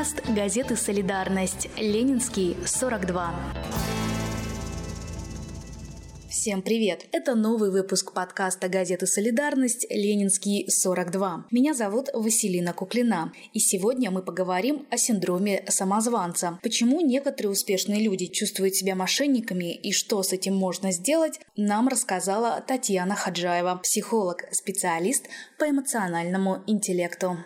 подкаст 0.00 0.30
газеты 0.34 0.76
«Солидарность». 0.76 1.68
Ленинский, 1.76 2.56
42. 2.64 3.34
Всем 6.30 6.62
привет! 6.62 7.04
Это 7.12 7.34
новый 7.34 7.70
выпуск 7.70 8.14
подкаста 8.14 8.70
газеты 8.70 9.06
«Солидарность» 9.06 9.86
Ленинский 9.90 10.64
42. 10.70 11.48
Меня 11.50 11.74
зовут 11.74 12.08
Василина 12.14 12.72
Куклина, 12.72 13.34
и 13.52 13.58
сегодня 13.58 14.10
мы 14.10 14.22
поговорим 14.22 14.86
о 14.90 14.96
синдроме 14.96 15.64
самозванца. 15.68 16.58
Почему 16.62 17.02
некоторые 17.02 17.52
успешные 17.52 18.02
люди 18.02 18.24
чувствуют 18.24 18.74
себя 18.74 18.94
мошенниками 18.94 19.74
и 19.74 19.92
что 19.92 20.22
с 20.22 20.32
этим 20.32 20.56
можно 20.56 20.92
сделать, 20.92 21.40
нам 21.56 21.88
рассказала 21.88 22.64
Татьяна 22.66 23.16
Хаджаева, 23.16 23.78
психолог, 23.82 24.44
специалист 24.50 25.26
по 25.58 25.68
эмоциональному 25.68 26.62
интеллекту. 26.66 27.36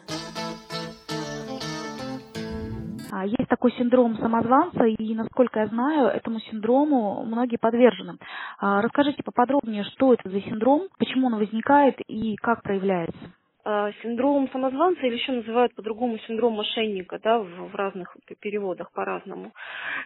Есть 3.25 3.49
такой 3.49 3.73
синдром 3.73 4.17
самозванца, 4.17 4.85
и, 4.85 5.15
насколько 5.15 5.61
я 5.61 5.67
знаю, 5.67 6.09
этому 6.09 6.41
синдрому 6.41 7.25
многие 7.25 7.57
подвержены. 7.57 8.19
А, 8.59 8.83
расскажите 8.83 9.23
поподробнее, 9.23 9.85
что 9.85 10.15
это 10.15 10.29
за 10.29 10.41
синдром, 10.43 10.89
почему 10.99 11.29
он 11.29 11.37
возникает 11.37 11.97
и 12.09 12.37
как 12.37 12.63
проявляется. 12.63 13.19
А, 13.67 13.91
синдром 14.03 14.51
самозванца 14.51 15.07
или 15.07 15.15
еще 15.15 15.33
называют 15.33 15.75
по-другому 15.75 16.19
синдром 16.27 16.53
мошенника, 16.53 17.19
да, 17.19 17.39
в, 17.39 17.71
в 17.71 17.75
разных 17.75 18.15
переводах 18.41 18.93
по-разному. 18.93 19.53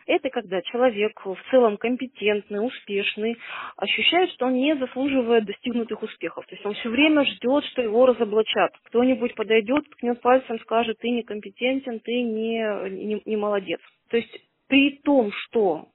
Это 0.07 0.31
когда 0.31 0.63
человек 0.63 1.21
в 1.25 1.37
целом 1.51 1.77
компетентный, 1.77 2.65
успешный, 2.65 3.37
ощущает, 3.77 4.31
что 4.31 4.47
он 4.47 4.55
не 4.55 4.77
заслуживает 4.77 5.45
достигнутых 5.45 6.01
успехов. 6.05 6.47
То 6.47 6.55
есть 6.55 6.65
он 6.65 6.75
все 6.75 6.89
время 6.89 7.25
ждет, 7.25 7.65
что 7.65 7.83
его 7.83 8.07
разоблачат. 8.07 8.71
Кто-нибудь 8.85 9.35
подойдет, 9.35 9.91
ткнет 9.91 10.21
пальцем, 10.21 10.61
скажет, 10.61 10.99
ты 11.01 11.11
некомпетентен, 11.11 11.99
ты 11.99 12.13
не, 12.23 12.63
не, 12.91 13.23
не 13.25 13.37
молодец. 13.37 13.81
То 14.11 14.19
есть 14.19 14.39
при 14.69 15.01
том, 15.03 15.33
что 15.33 15.89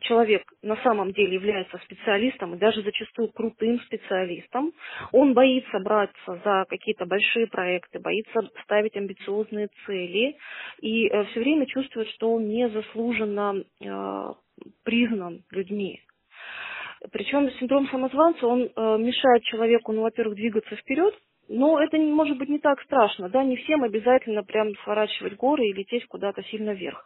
человек 0.00 0.42
на 0.62 0.76
самом 0.82 1.12
деле 1.12 1.34
является 1.34 1.78
специалистом 1.78 2.54
и 2.54 2.58
даже 2.58 2.82
зачастую 2.82 3.28
крутым 3.32 3.80
специалистом, 3.80 4.72
он 5.12 5.34
боится 5.34 5.78
браться 5.80 6.40
за 6.44 6.64
какие-то 6.68 7.06
большие 7.06 7.46
проекты, 7.46 7.98
боится 7.98 8.40
ставить 8.64 8.96
амбициозные 8.96 9.68
цели 9.86 10.36
и 10.80 11.08
э, 11.08 11.24
все 11.26 11.40
время 11.40 11.66
чувствует, 11.66 12.08
что 12.10 12.34
он 12.34 12.48
незаслуженно 12.48 13.62
э, 13.80 14.32
признан 14.84 15.42
людьми. 15.50 16.00
Причем 17.12 17.50
синдром 17.52 17.88
самозванца, 17.88 18.46
он 18.46 18.62
э, 18.62 18.98
мешает 18.98 19.42
человеку, 19.44 19.92
ну, 19.92 20.02
во-первых, 20.02 20.34
двигаться 20.36 20.74
вперед, 20.76 21.14
но 21.48 21.80
это 21.80 21.96
может 21.96 22.36
быть 22.38 22.48
не 22.48 22.58
так 22.58 22.80
страшно, 22.82 23.28
да, 23.28 23.42
не 23.42 23.56
всем 23.56 23.82
обязательно 23.82 24.42
прям 24.42 24.74
сворачивать 24.84 25.36
горы 25.36 25.66
и 25.66 25.72
лететь 25.72 26.06
куда-то 26.06 26.42
сильно 26.44 26.72
вверх. 26.72 27.04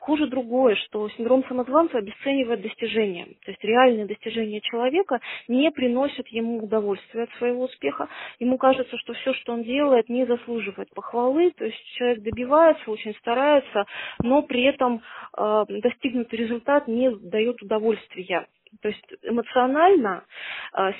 Хуже 0.00 0.26
другое, 0.26 0.74
что 0.76 1.08
синдром 1.10 1.44
самозванца 1.48 1.98
обесценивает 1.98 2.62
достижения. 2.62 3.26
То 3.44 3.50
есть 3.50 3.62
реальные 3.62 4.06
достижения 4.06 4.60
человека 4.60 5.20
не 5.48 5.70
приносят 5.70 6.26
ему 6.28 6.62
удовольствия 6.62 7.24
от 7.24 7.30
своего 7.38 7.64
успеха. 7.64 8.08
Ему 8.38 8.58
кажется, 8.58 8.96
что 8.98 9.12
все, 9.14 9.34
что 9.34 9.52
он 9.52 9.62
делает, 9.62 10.08
не 10.08 10.26
заслуживает 10.26 10.90
похвалы. 10.94 11.52
То 11.56 11.64
есть 11.64 11.82
человек 11.96 12.20
добивается, 12.20 12.90
очень 12.90 13.14
старается, 13.16 13.84
но 14.22 14.42
при 14.42 14.64
этом 14.64 15.02
э, 15.36 15.64
достигнутый 15.68 16.38
результат 16.38 16.88
не 16.88 17.10
дает 17.10 17.62
удовольствия. 17.62 18.46
То 18.82 18.88
есть 18.88 19.04
эмоционально 19.22 20.24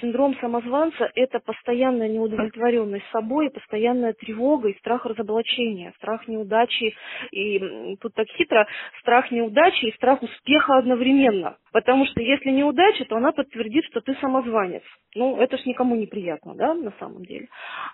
синдром 0.00 0.36
самозванца– 0.40 1.10
это 1.14 1.40
постоянная 1.40 2.08
неудовлетворенность 2.08 3.06
собой, 3.10 3.50
постоянная 3.50 4.12
тревога 4.12 4.68
и 4.68 4.78
страх 4.78 5.04
разоблачения, 5.04 5.92
страх 5.96 6.28
неудачи, 6.28 6.94
и 7.32 7.96
тут 8.00 8.14
так 8.14 8.28
хитро, 8.28 8.66
страх 9.00 9.30
неудачи 9.30 9.86
и 9.86 9.94
страх 9.94 10.22
успеха 10.22 10.78
одновременно. 10.78 11.56
Потому 11.72 12.06
что 12.06 12.20
если 12.20 12.50
неудача, 12.50 13.04
то 13.04 13.16
она 13.16 13.32
подтвердит, 13.32 13.84
что 13.86 14.00
ты 14.00 14.14
самозванец. 14.20 14.82
Ну, 15.16 15.40
это 15.40 15.58
ж 15.58 15.66
никому 15.66 15.96
не 15.96 16.06
приятно, 16.06 16.54
да, 16.54 16.74
на 16.74 16.92
самом 17.00 17.24
деле. 17.24 17.48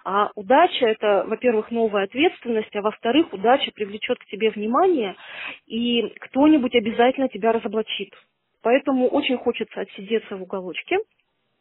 А 0.04 0.30
удача– 0.34 0.86
это, 0.86 1.24
во-первых, 1.26 1.70
новая 1.70 2.04
ответственность, 2.04 2.74
а 2.76 2.82
во-вторых, 2.82 3.32
удача 3.32 3.70
привлечет 3.74 4.18
к 4.18 4.26
тебе 4.26 4.50
внимание, 4.50 5.16
и 5.66 6.02
кто-нибудь 6.20 6.74
обязательно 6.74 7.28
тебя 7.28 7.52
разоблачит. 7.52 8.12
Поэтому 8.62 9.08
очень 9.08 9.38
хочется 9.38 9.80
отсидеться 9.80 10.36
в 10.36 10.42
уголочке, 10.42 10.98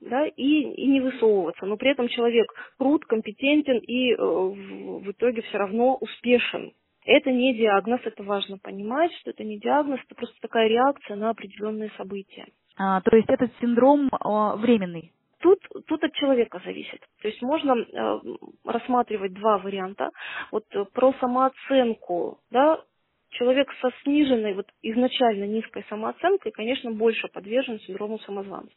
да, 0.02 0.26
и, 0.26 0.62
и 0.62 0.88
не 0.88 1.02
высовываться. 1.02 1.66
Но 1.66 1.78
при 1.78 1.92
этом 1.92 2.08
человек 2.08 2.52
крут, 2.78 3.06
компетентен 3.06 3.78
и 3.80 4.14
э, 4.14 4.18
в, 4.18 5.04
в 5.04 5.12
итоге 5.12 5.42
все 5.44 5.58
равно 5.58 5.96
успешен. 5.96 6.74
Это 7.06 7.32
не 7.32 7.56
диагноз, 7.56 8.02
это 8.04 8.24
важно 8.24 8.58
понимать, 8.58 9.12
что 9.20 9.32
это 9.32 9.44
не 9.44 9.60
диагноз, 9.60 10.00
это 10.06 10.16
просто 10.16 10.36
такая 10.42 10.68
реакция 10.68 11.16
на 11.16 11.30
определенные 11.30 11.92
события. 11.98 12.46
А, 12.78 13.02
то 13.02 13.16
есть 13.16 13.30
этот 13.30 13.52
синдром 13.60 14.08
э, 14.08 14.56
временный? 14.58 15.12
Тут, 15.40 15.60
тут 15.88 16.04
от 16.04 16.14
человека 16.14 16.62
зависит. 16.66 17.00
То 17.22 17.28
есть 17.30 17.42
можно 17.42 17.78
э, 17.78 18.20
рассматривать 18.66 19.34
два 19.34 19.58
варианта. 19.58 20.10
Вот 20.52 20.66
э, 20.72 20.86
про 20.94 21.14
самооценку, 21.20 22.40
да, 22.52 22.82
человек 23.32 23.72
со 23.82 23.92
сниженной, 24.04 24.54
вот 24.54 24.68
изначально 24.82 25.46
низкой 25.46 25.86
самооценкой, 25.90 26.52
конечно, 26.52 26.92
больше 26.92 27.28
подвержен 27.28 27.80
синдрому 27.82 28.20
самозванца. 28.20 28.74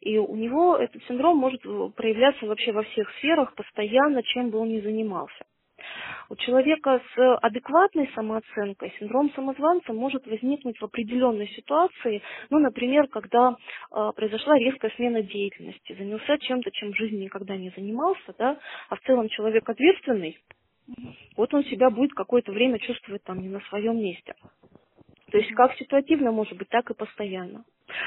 И 0.00 0.18
у 0.18 0.34
него 0.36 0.76
этот 0.76 1.02
синдром 1.04 1.38
может 1.38 1.62
проявляться 1.94 2.46
вообще 2.46 2.72
во 2.72 2.82
всех 2.82 3.10
сферах 3.18 3.54
постоянно, 3.54 4.22
чем 4.22 4.50
бы 4.50 4.58
он 4.58 4.68
ни 4.68 4.80
занимался. 4.80 5.44
У 6.30 6.36
человека 6.36 7.02
с 7.14 7.38
адекватной 7.42 8.10
самооценкой 8.14 8.94
синдром 8.98 9.30
самозванца 9.34 9.92
может 9.92 10.26
возникнуть 10.26 10.78
в 10.78 10.84
определенной 10.84 11.48
ситуации, 11.48 12.22
ну, 12.50 12.58
например, 12.58 13.08
когда 13.08 13.50
э, 13.50 14.12
произошла 14.16 14.58
резкая 14.58 14.90
смена 14.96 15.22
деятельности, 15.22 15.94
занялся 15.98 16.38
чем-то, 16.38 16.70
чем 16.70 16.92
в 16.92 16.96
жизни 16.96 17.24
никогда 17.24 17.56
не 17.56 17.70
занимался, 17.76 18.34
да, 18.38 18.58
а 18.88 18.96
в 18.96 19.00
целом 19.00 19.28
человек 19.28 19.68
ответственный, 19.68 20.38
вот 21.36 21.52
он 21.54 21.64
себя 21.64 21.90
будет 21.90 22.12
какое-то 22.12 22.52
время 22.52 22.78
чувствовать 22.78 23.22
там 23.24 23.40
не 23.40 23.48
на 23.48 23.60
своем 23.62 23.98
месте. 23.98 24.34
То 25.30 25.38
есть 25.38 25.50
как 25.52 25.74
ситуативно 25.76 26.30
может 26.32 26.56
быть, 26.56 26.68
так 26.68 26.90
и 26.90 26.94
постоянно. 26.94 27.64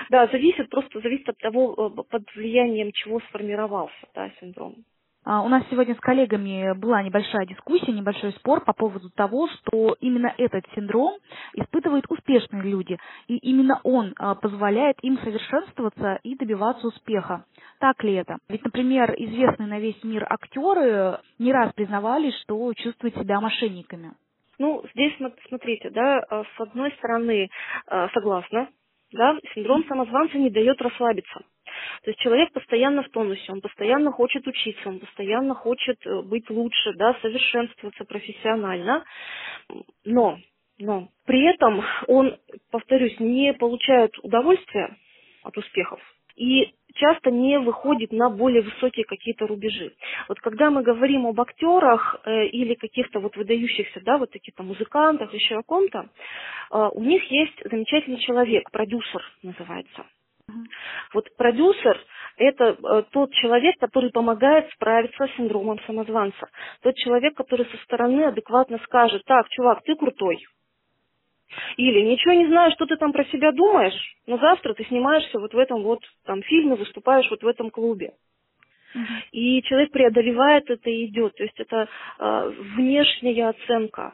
Да, 0.09 0.27
зависит, 0.27 0.69
просто 0.69 0.99
зависит 1.01 1.29
от 1.29 1.37
того, 1.37 1.93
э, 1.97 2.03
под 2.09 2.23
влиянием 2.35 2.91
чего 2.91 3.19
сформировался 3.21 4.07
да, 4.13 4.31
синдром. 4.39 4.85
А, 5.29 5.41
у 5.41 5.49
нас 5.49 5.61
сегодня 5.69 5.93
с 5.93 5.99
коллегами 5.99 6.73
была 6.79 7.03
небольшая 7.03 7.45
дискуссия, 7.45 7.91
небольшой 7.91 8.31
спор 8.31 8.63
по 8.63 8.71
поводу 8.71 9.09
того, 9.09 9.49
что 9.49 9.97
именно 9.99 10.33
этот 10.37 10.63
синдром 10.73 11.17
испытывают 11.53 12.05
успешные 12.07 12.63
люди, 12.63 12.97
и 13.27 13.35
именно 13.35 13.81
он 13.83 14.13
а, 14.17 14.35
позволяет 14.35 14.95
им 15.01 15.17
совершенствоваться 15.17 16.21
и 16.23 16.37
добиваться 16.37 16.87
успеха. 16.87 17.43
Так 17.81 18.01
ли 18.05 18.13
это? 18.13 18.37
Ведь, 18.47 18.63
например, 18.63 19.13
известные 19.17 19.67
на 19.67 19.81
весь 19.81 20.01
мир 20.01 20.25
актеры 20.29 21.19
не 21.39 21.51
раз 21.51 21.73
признавались, 21.73 22.39
что 22.43 22.73
чувствуют 22.75 23.17
себя 23.17 23.41
мошенниками. 23.41 24.13
Ну, 24.59 24.81
здесь, 24.93 25.13
смотрите, 25.49 25.89
да, 25.89 26.19
а, 26.29 26.45
с 26.45 26.61
одной 26.61 26.93
стороны, 26.93 27.49
согласна, 28.13 28.69
да, 29.11 29.37
синдром 29.53 29.83
самозванца 29.89 30.37
не 30.37 30.49
дает 30.49 30.81
расслабиться. 30.81 31.41
То 32.03 32.11
есть 32.11 32.19
человек 32.19 32.51
постоянно 32.53 33.03
в 33.03 33.09
тонусе, 33.09 33.51
он 33.51 33.61
постоянно 33.61 34.11
хочет 34.11 34.47
учиться, 34.47 34.89
он 34.89 34.99
постоянно 34.99 35.53
хочет 35.55 35.97
э, 36.05 36.21
быть 36.21 36.49
лучше, 36.49 36.93
да, 36.93 37.15
совершенствоваться 37.21 38.05
профессионально, 38.05 39.03
но, 40.05 40.39
но 40.79 41.09
при 41.25 41.43
этом 41.45 41.83
он, 42.07 42.37
повторюсь, 42.71 43.19
не 43.19 43.53
получает 43.53 44.11
удовольствия 44.23 44.95
от 45.43 45.57
успехов 45.57 45.99
и 46.35 46.73
часто 46.93 47.31
не 47.31 47.59
выходит 47.59 48.11
на 48.11 48.29
более 48.29 48.61
высокие 48.61 49.05
какие-то 49.05 49.47
рубежи. 49.47 49.93
Вот 50.27 50.39
когда 50.39 50.69
мы 50.69 50.83
говорим 50.83 51.25
об 51.25 51.39
актерах 51.41 52.21
э, 52.25 52.45
или 52.47 52.75
каких-то 52.75 53.19
вот 53.19 53.35
выдающихся, 53.35 54.01
да, 54.01 54.17
вот 54.17 54.31
таких-то 54.31 54.63
музыкантах, 54.63 55.33
еще 55.33 55.57
о 55.57 55.63
ком-то, 55.63 56.09
э, 56.71 56.89
у 56.93 57.03
них 57.03 57.23
есть 57.31 57.59
замечательный 57.69 58.19
человек, 58.19 58.69
продюсер 58.71 59.21
называется– 59.41 60.05
вот 61.13 61.35
продюсер– 61.35 61.99
это 62.37 62.77
э, 62.77 63.03
тот 63.11 63.31
человек, 63.33 63.77
который 63.79 64.11
помогает 64.11 64.69
справиться 64.71 65.27
с 65.27 65.35
синдромом 65.35 65.79
самозванца. 65.85 66.47
Тот 66.81 66.95
человек, 66.95 67.35
который 67.35 67.65
со 67.65 67.77
стороны 67.83 68.25
адекватно 68.25 68.79
скажет, 68.83 69.23
так, 69.25 69.49
чувак, 69.49 69.83
ты 69.83 69.95
крутой. 69.95 70.45
Или 71.77 72.01
ничего 72.01 72.33
не 72.33 72.47
знаю, 72.47 72.71
что 72.71 72.85
ты 72.85 72.97
там 72.97 73.13
про 73.13 73.23
себя 73.25 73.51
думаешь, 73.51 74.15
но 74.27 74.37
завтра 74.37 74.73
ты 74.73 74.83
снимаешься 74.85 75.39
вот 75.39 75.53
в 75.53 75.57
этом 75.57 75.81
вот 75.81 75.99
там 76.25 76.41
фильме, 76.43 76.75
выступаешь 76.75 77.29
вот 77.29 77.41
в 77.41 77.47
этом 77.47 77.69
клубе. 77.69 78.13
И 79.31 79.61
человек 79.63 79.91
преодолевает 79.91 80.69
это 80.69 80.89
и 80.89 81.05
идет. 81.05 81.35
То 81.35 81.43
есть 81.43 81.59
это 81.59 81.87
э, 82.19 82.53
внешняя 82.75 83.49
оценка 83.49 84.13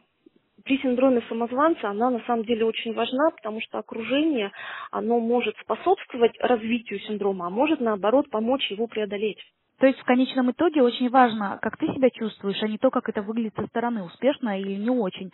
при 0.64 0.78
синдроме 0.80 1.22
самозванца 1.28 1.90
она 1.90 2.10
на 2.10 2.20
самом 2.22 2.46
деле 2.46 2.66
очень 2.66 2.94
важна, 2.94 3.32
потому 3.32 3.62
что 3.62 3.80
окружение, 3.80 4.52
оно 4.92 5.20
может 5.20 5.56
способствовать 5.58 6.34
развитию 6.40 7.00
синдрома, 7.02 7.48
а 7.48 7.50
может 7.50 7.82
наоборот 7.82 8.30
помочь 8.30 8.70
его 8.72 8.88
преодолеть. 8.88 9.40
То 9.80 9.88
есть 9.88 10.00
в 10.00 10.06
конечном 10.06 10.52
итоге 10.52 10.82
очень 10.82 11.10
важно, 11.10 11.60
как 11.62 11.78
ты 11.78 11.88
себя 11.88 12.10
чувствуешь, 12.10 12.62
а 12.62 12.68
не 12.68 12.78
то, 12.78 12.90
как 12.90 13.10
это 13.10 13.22
выглядит 13.22 13.56
со 13.56 13.68
стороны, 13.68 14.04
успешно 14.04 14.58
или 14.58 14.76
не 14.76 14.90
очень. 14.90 15.32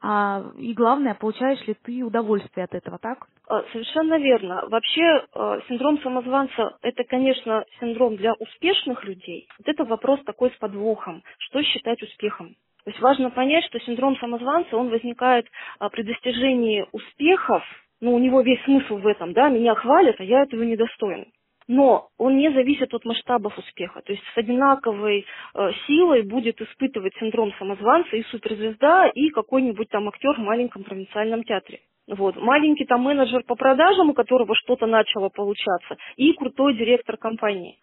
А, 0.00 0.42
и 0.58 0.72
главное, 0.72 1.14
получаешь 1.14 1.64
ли 1.66 1.74
ты 1.74 2.02
удовольствие 2.02 2.64
от 2.64 2.74
этого, 2.74 2.98
так? 2.98 3.26
А, 3.46 3.62
совершенно 3.72 4.18
верно. 4.18 4.64
Вообще 4.68 5.24
а, 5.32 5.60
синдром 5.68 6.00
самозванца– 6.00 6.76
это, 6.82 7.04
конечно, 7.04 7.64
синдром 7.78 8.16
для 8.16 8.32
успешных 8.34 9.04
людей. 9.04 9.46
Вот 9.58 9.68
это 9.68 9.84
вопрос 9.84 10.20
такой 10.24 10.50
с 10.50 10.56
подвохом. 10.56 11.22
Что 11.38 11.62
считать 11.62 12.02
успехом? 12.02 12.56
То 12.84 12.90
есть 12.90 13.00
важно 13.00 13.30
понять, 13.30 13.64
что 13.64 13.80
синдром 13.80 14.16
самозванца, 14.18 14.76
он 14.76 14.90
возникает 14.90 15.46
а, 15.78 15.88
при 15.88 16.02
достижении 16.02 16.84
успехов, 16.92 17.62
ну, 18.00 18.14
у 18.14 18.18
него 18.18 18.42
весь 18.42 18.62
смысл 18.64 18.98
в 18.98 19.06
этом, 19.06 19.32
да, 19.32 19.48
меня 19.48 19.74
хвалят, 19.74 20.16
а 20.18 20.24
я 20.24 20.42
этого 20.42 20.62
недостоин. 20.62 21.26
Но 21.66 22.08
он 22.18 22.36
не 22.36 22.52
зависит 22.52 22.92
от 22.92 23.06
масштабов 23.06 23.56
успеха. 23.56 24.02
То 24.02 24.12
есть 24.12 24.22
с 24.34 24.36
одинаковой 24.36 25.24
э, 25.54 25.70
силой 25.86 26.22
будет 26.22 26.60
испытывать 26.60 27.14
синдром 27.18 27.54
самозванца 27.58 28.16
и 28.16 28.22
суперзвезда, 28.24 29.08
и 29.14 29.30
какой-нибудь 29.30 29.88
там 29.88 30.06
актер 30.08 30.34
в 30.34 30.44
маленьком 30.44 30.84
провинциальном 30.84 31.42
театре. 31.42 31.80
Вот. 32.06 32.36
Маленький 32.36 32.84
там 32.84 33.00
менеджер 33.00 33.44
по 33.44 33.54
продажам, 33.54 34.10
у 34.10 34.12
которого 34.12 34.54
что-то 34.54 34.84
начало 34.84 35.30
получаться, 35.30 35.96
и 36.16 36.34
крутой 36.34 36.74
директор 36.74 37.16
компании. 37.16 37.78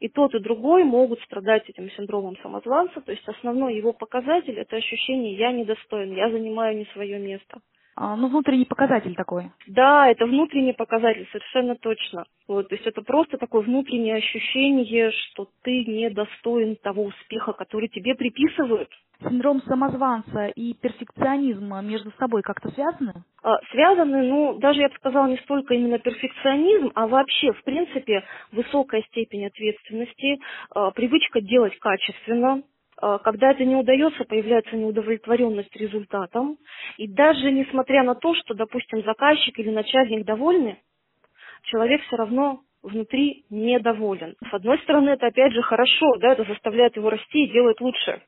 И 0.00 0.08
тот, 0.08 0.34
и 0.34 0.38
другой 0.38 0.84
могут 0.84 1.20
страдать 1.22 1.68
этим 1.68 1.90
синдромом 1.90 2.36
самозванца. 2.42 3.00
То 3.00 3.12
есть 3.12 3.26
основной 3.26 3.76
его 3.76 3.92
показатель– 3.92 4.56
это 4.58 4.76
ощущение 4.76 5.34
«я 5.34 5.50
недостоин», 5.52 6.14
«я 6.14 6.30
занимаю 6.30 6.76
не 6.76 6.84
свое 6.92 7.18
место». 7.18 7.60
А, 8.00 8.14
ну, 8.14 8.28
внутренний 8.28 8.64
показатель 8.64 9.16
такой. 9.16 9.50
Да, 9.66 10.08
это 10.08 10.24
внутренний 10.24 10.72
показатель, 10.72 11.26
совершенно 11.32 11.74
точно. 11.74 12.26
Вот, 12.46 12.68
то 12.68 12.76
есть 12.76 12.86
это 12.86 13.02
просто 13.02 13.38
такое 13.38 13.62
внутреннее 13.62 14.14
ощущение, 14.14 15.10
что 15.10 15.48
ты 15.62 15.84
недостоин 15.84 16.76
того 16.76 17.06
успеха, 17.06 17.52
который 17.52 17.88
тебе 17.88 18.14
приписывают. 18.14 18.88
Синдром 19.20 19.60
самозванца 19.62 20.46
и 20.46 20.74
перфекционизм 20.74 21.74
между 21.82 22.12
собой 22.18 22.42
как-то 22.42 22.70
связаны? 22.70 23.14
А, 23.42 23.58
связаны, 23.72 24.22
ну, 24.22 24.58
даже 24.58 24.80
я 24.80 24.88
бы 24.88 24.94
сказала, 24.94 25.26
не 25.26 25.38
столько 25.38 25.74
именно 25.74 25.98
перфекционизм, 25.98 26.92
а 26.94 27.08
вообще, 27.08 27.52
в 27.52 27.64
принципе, 27.64 28.24
высокая 28.52 29.02
степень 29.02 29.46
ответственности, 29.46 30.38
а, 30.70 30.92
привычка 30.92 31.40
делать 31.40 31.76
качественно, 31.80 32.62
а, 33.00 33.18
когда 33.18 33.50
это 33.50 33.64
не 33.64 33.74
удается, 33.74 34.24
появляется 34.24 34.76
неудовлетворенность 34.76 35.74
результатом. 35.74 36.56
И 36.96 37.08
даже 37.08 37.50
несмотря 37.50 38.04
на 38.04 38.14
то, 38.14 38.34
что, 38.34 38.54
допустим, 38.54 39.02
заказчик 39.02 39.58
или 39.58 39.70
начальник 39.70 40.24
довольны, 40.26 40.78
человек 41.64 42.02
все 42.02 42.16
равно 42.16 42.60
внутри 42.82 43.46
недоволен. 43.50 44.36
С 44.48 44.54
одной 44.54 44.78
стороны, 44.78 45.10
это 45.10 45.26
опять 45.26 45.52
же 45.52 45.62
хорошо, 45.62 46.16
да, 46.20 46.32
это 46.34 46.44
заставляет 46.44 46.96
его 46.96 47.10
расти 47.10 47.44
и 47.44 47.52
делать 47.52 47.80
лучше 47.80 48.22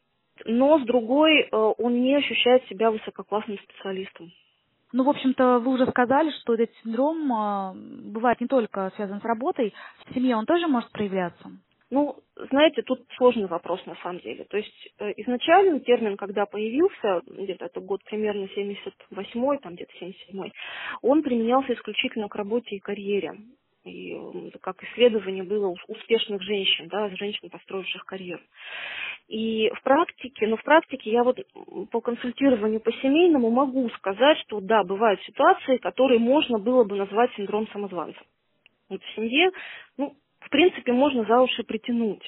но 0.44 0.78
с 0.78 0.82
другой 0.82 1.42
э, 1.42 1.48
он 1.52 2.00
не 2.00 2.14
ощущает 2.16 2.66
себя 2.68 2.90
высококлассным 2.90 3.58
специалистом. 3.58 4.32
Ну, 4.92 5.04
в 5.04 5.10
общем-то, 5.10 5.60
вы 5.60 5.72
уже 5.72 5.86
сказали, 5.86 6.30
что 6.40 6.54
этот 6.54 6.70
синдром 6.82 7.32
э, 7.32 7.72
бывает 8.10 8.40
не 8.40 8.46
только 8.46 8.92
связан 8.96 9.20
с 9.20 9.24
работой, 9.24 9.72
в 10.06 10.14
семье 10.14 10.36
он 10.36 10.46
тоже 10.46 10.66
может 10.66 10.90
проявляться. 10.90 11.50
Ну, 11.90 12.16
знаете, 12.50 12.82
тут 12.82 13.04
сложный 13.16 13.46
вопрос 13.46 13.84
на 13.86 13.96
самом 13.96 14.20
деле. 14.20 14.44
То 14.44 14.56
есть 14.56 14.88
э, 14.98 15.12
изначально 15.16 15.80
термин, 15.80 16.16
когда 16.16 16.46
появился, 16.46 17.22
где-то 17.26 17.66
это 17.66 17.80
год 17.80 18.02
примерно 18.04 18.44
78-й, 18.56 19.58
там 19.58 19.74
где-то 19.74 19.92
77-й, 20.00 20.52
он 21.02 21.22
применялся 21.22 21.72
исключительно 21.72 22.28
к 22.28 22.36
работе 22.36 22.76
и 22.76 22.80
карьере 22.80 23.32
и 23.84 24.14
как 24.60 24.82
исследование 24.84 25.42
было 25.42 25.74
успешных 25.88 26.42
женщин, 26.42 26.88
да, 26.88 27.08
женщин, 27.16 27.48
построивших 27.48 28.04
карьеру. 28.04 28.42
И 29.28 29.70
в 29.70 29.82
практике, 29.82 30.46
ну 30.48 30.56
в 30.56 30.62
практике 30.62 31.10
я 31.10 31.22
вот 31.22 31.38
по 31.90 32.00
консультированию 32.00 32.80
по 32.80 32.92
семейному 32.92 33.50
могу 33.50 33.88
сказать, 33.90 34.38
что 34.38 34.60
да, 34.60 34.82
бывают 34.82 35.22
ситуации, 35.22 35.78
которые 35.78 36.18
можно 36.18 36.58
было 36.58 36.84
бы 36.84 36.96
назвать 36.96 37.32
синдром 37.34 37.68
самозванца. 37.68 38.20
Вот 38.88 39.02
в 39.02 39.14
семье, 39.14 39.50
ну, 39.96 40.16
в 40.40 40.50
принципе, 40.50 40.92
можно 40.92 41.24
за 41.24 41.40
уши 41.40 41.62
притянуть. 41.62 42.24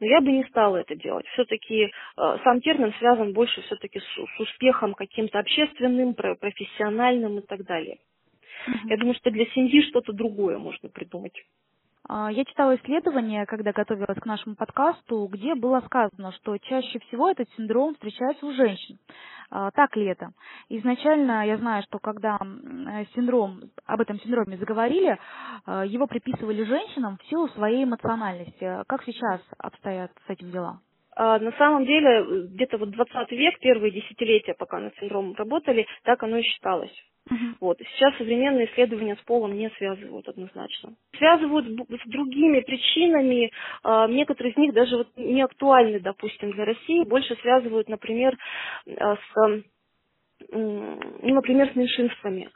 Но 0.00 0.06
я 0.06 0.20
бы 0.20 0.30
не 0.30 0.44
стала 0.44 0.76
это 0.76 0.94
делать. 0.94 1.26
Все-таки 1.28 1.84
э, 1.84 1.90
сам 2.16 2.60
термин 2.60 2.92
связан 2.98 3.32
больше 3.32 3.62
все-таки 3.62 4.00
с, 4.00 4.04
с 4.04 4.40
успехом 4.40 4.94
каким-то 4.94 5.38
общественным, 5.38 6.14
профессиональным 6.14 7.38
и 7.38 7.46
так 7.46 7.64
далее. 7.64 7.98
Я 8.84 8.96
думаю, 8.96 9.14
что 9.14 9.30
для 9.30 9.46
семьи 9.46 9.82
что-то 9.82 10.12
другое 10.12 10.58
можно 10.58 10.88
придумать. 10.88 11.34
А, 12.08 12.32
я 12.32 12.44
читала 12.44 12.74
исследование, 12.76 13.44
когда 13.44 13.72
готовилась 13.72 14.18
к 14.18 14.26
нашему 14.26 14.56
подкасту, 14.56 15.28
где 15.30 15.54
было 15.54 15.80
сказано, 15.80 16.32
что 16.32 16.56
чаще 16.56 16.98
всего 17.00 17.30
этот 17.30 17.48
синдром 17.56 17.94
встречается 17.94 18.46
у 18.46 18.52
женщин. 18.52 18.98
А, 19.50 19.70
так 19.70 19.94
ли 19.94 20.06
это? 20.06 20.30
Изначально 20.70 21.46
я 21.46 21.58
знаю, 21.58 21.82
что 21.82 21.98
когда 21.98 22.38
синдром, 23.14 23.60
об 23.84 24.00
этом 24.00 24.18
синдроме 24.20 24.56
заговорили, 24.56 25.18
а, 25.66 25.84
его 25.84 26.06
приписывали 26.06 26.64
женщинам 26.64 27.18
в 27.18 27.28
силу 27.28 27.48
своей 27.48 27.84
эмоциональности. 27.84 28.84
Как 28.86 29.04
сейчас 29.04 29.42
обстоят 29.58 30.10
с 30.26 30.30
этим 30.30 30.50
дела? 30.50 30.80
На 31.16 31.50
самом 31.58 31.84
деле, 31.84 32.46
где-то 32.46 32.78
вот 32.78 32.90
20 32.90 33.32
век, 33.32 33.58
первые 33.58 33.90
десятилетия, 33.90 34.54
пока 34.54 34.78
над 34.78 34.94
синдромом 34.98 35.34
работали, 35.34 35.84
так 36.04 36.22
оно 36.22 36.36
и 36.36 36.42
считалось. 36.42 36.92
Uh-huh. 37.30 37.54
Вот. 37.60 37.78
Сейчас 37.78 38.16
современные 38.16 38.66
исследования 38.72 39.16
с 39.16 39.24
полом 39.24 39.54
не 39.56 39.70
связывают 39.70 40.28
однозначно. 40.28 40.94
Связывают 41.16 41.66
с 41.66 42.08
другими 42.08 42.60
причинами, 42.60 43.50
а, 43.82 44.06
некоторые 44.08 44.52
из 44.52 44.56
них 44.56 44.72
даже 44.72 44.96
вот 44.96 45.08
не 45.16 45.42
актуальны, 45.42 46.00
допустим, 46.00 46.52
для 46.52 46.64
России, 46.64 47.04
больше 47.04 47.36
связывают, 47.36 47.88
например, 47.88 48.36
а, 48.98 49.16
с, 49.16 49.62
ну, 50.50 51.00
например, 51.22 51.70
с 51.72 51.76
меньшинствами, 51.76 52.50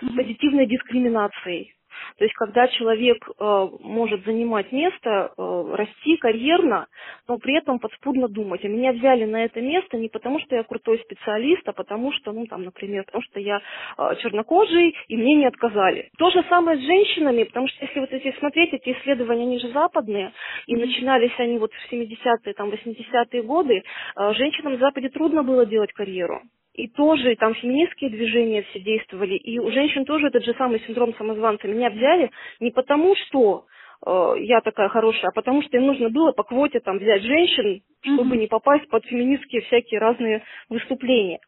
с 0.00 0.14
позитивной 0.14 0.66
дискриминацией. 0.66 1.74
То 2.18 2.24
есть, 2.24 2.34
когда 2.34 2.68
человек 2.68 3.28
э, 3.28 3.68
может 3.80 4.24
занимать 4.24 4.72
место, 4.72 5.32
э, 5.36 5.74
расти 5.74 6.16
карьерно, 6.16 6.86
но 7.28 7.38
при 7.38 7.56
этом 7.56 7.78
подспудно 7.78 8.28
думать, 8.28 8.64
а 8.64 8.68
меня 8.68 8.92
взяли 8.92 9.24
на 9.24 9.44
это 9.44 9.60
место 9.60 9.96
не 9.96 10.08
потому, 10.08 10.40
что 10.40 10.56
я 10.56 10.62
крутой 10.62 10.98
специалист, 11.00 11.66
а 11.68 11.72
потому 11.72 12.12
что, 12.12 12.32
ну, 12.32 12.46
там, 12.46 12.64
например, 12.64 13.04
потому 13.04 13.22
что 13.22 13.40
я 13.40 13.60
э, 13.98 14.14
чернокожий, 14.20 14.94
и 15.08 15.16
мне 15.16 15.34
не 15.34 15.46
отказали. 15.46 16.10
То 16.18 16.30
же 16.30 16.44
самое 16.48 16.78
с 16.78 16.82
женщинами, 16.82 17.44
потому 17.44 17.68
что 17.68 17.84
если 17.84 18.00
вот 18.00 18.12
эти 18.12 18.36
смотреть, 18.38 18.72
эти 18.72 18.92
исследования, 18.92 19.42
они 19.42 19.58
же 19.58 19.68
западные, 19.68 20.32
и 20.66 20.76
начинались 20.76 21.32
они 21.38 21.58
вот 21.58 21.72
в 21.72 21.92
70-е, 21.92 22.54
там, 22.54 22.70
80-е 22.70 23.42
годы, 23.42 23.82
э, 24.16 24.32
женщинам 24.34 24.76
в 24.76 24.78
Западе 24.78 25.08
трудно 25.08 25.42
было 25.42 25.66
делать 25.66 25.92
карьеру 25.92 26.42
и 26.74 26.88
тоже 26.88 27.36
там 27.36 27.54
феминистские 27.54 28.10
движения 28.10 28.62
все 28.62 28.80
действовали, 28.80 29.34
и 29.34 29.58
у 29.58 29.70
женщин 29.70 30.04
тоже 30.04 30.28
этот 30.28 30.44
же 30.44 30.54
самый 30.54 30.80
синдром 30.80 31.14
самозванца. 31.14 31.68
Меня 31.68 31.90
взяли 31.90 32.30
не 32.60 32.70
потому, 32.70 33.14
что 33.16 33.66
э, 34.06 34.34
я 34.38 34.60
такая 34.60 34.88
хорошая, 34.88 35.30
а 35.30 35.34
потому 35.34 35.62
что 35.62 35.76
им 35.76 35.86
нужно 35.86 36.08
было 36.08 36.32
по 36.32 36.44
квоте 36.44 36.80
там 36.80 36.98
взять 36.98 37.22
женщин, 37.22 37.82
чтобы 38.02 38.36
mm-hmm. 38.36 38.40
не 38.40 38.46
попасть 38.46 38.88
под 38.88 39.04
феминистские 39.04 39.62
всякие 39.62 40.00
разные 40.00 40.42
выступления. 40.68 41.40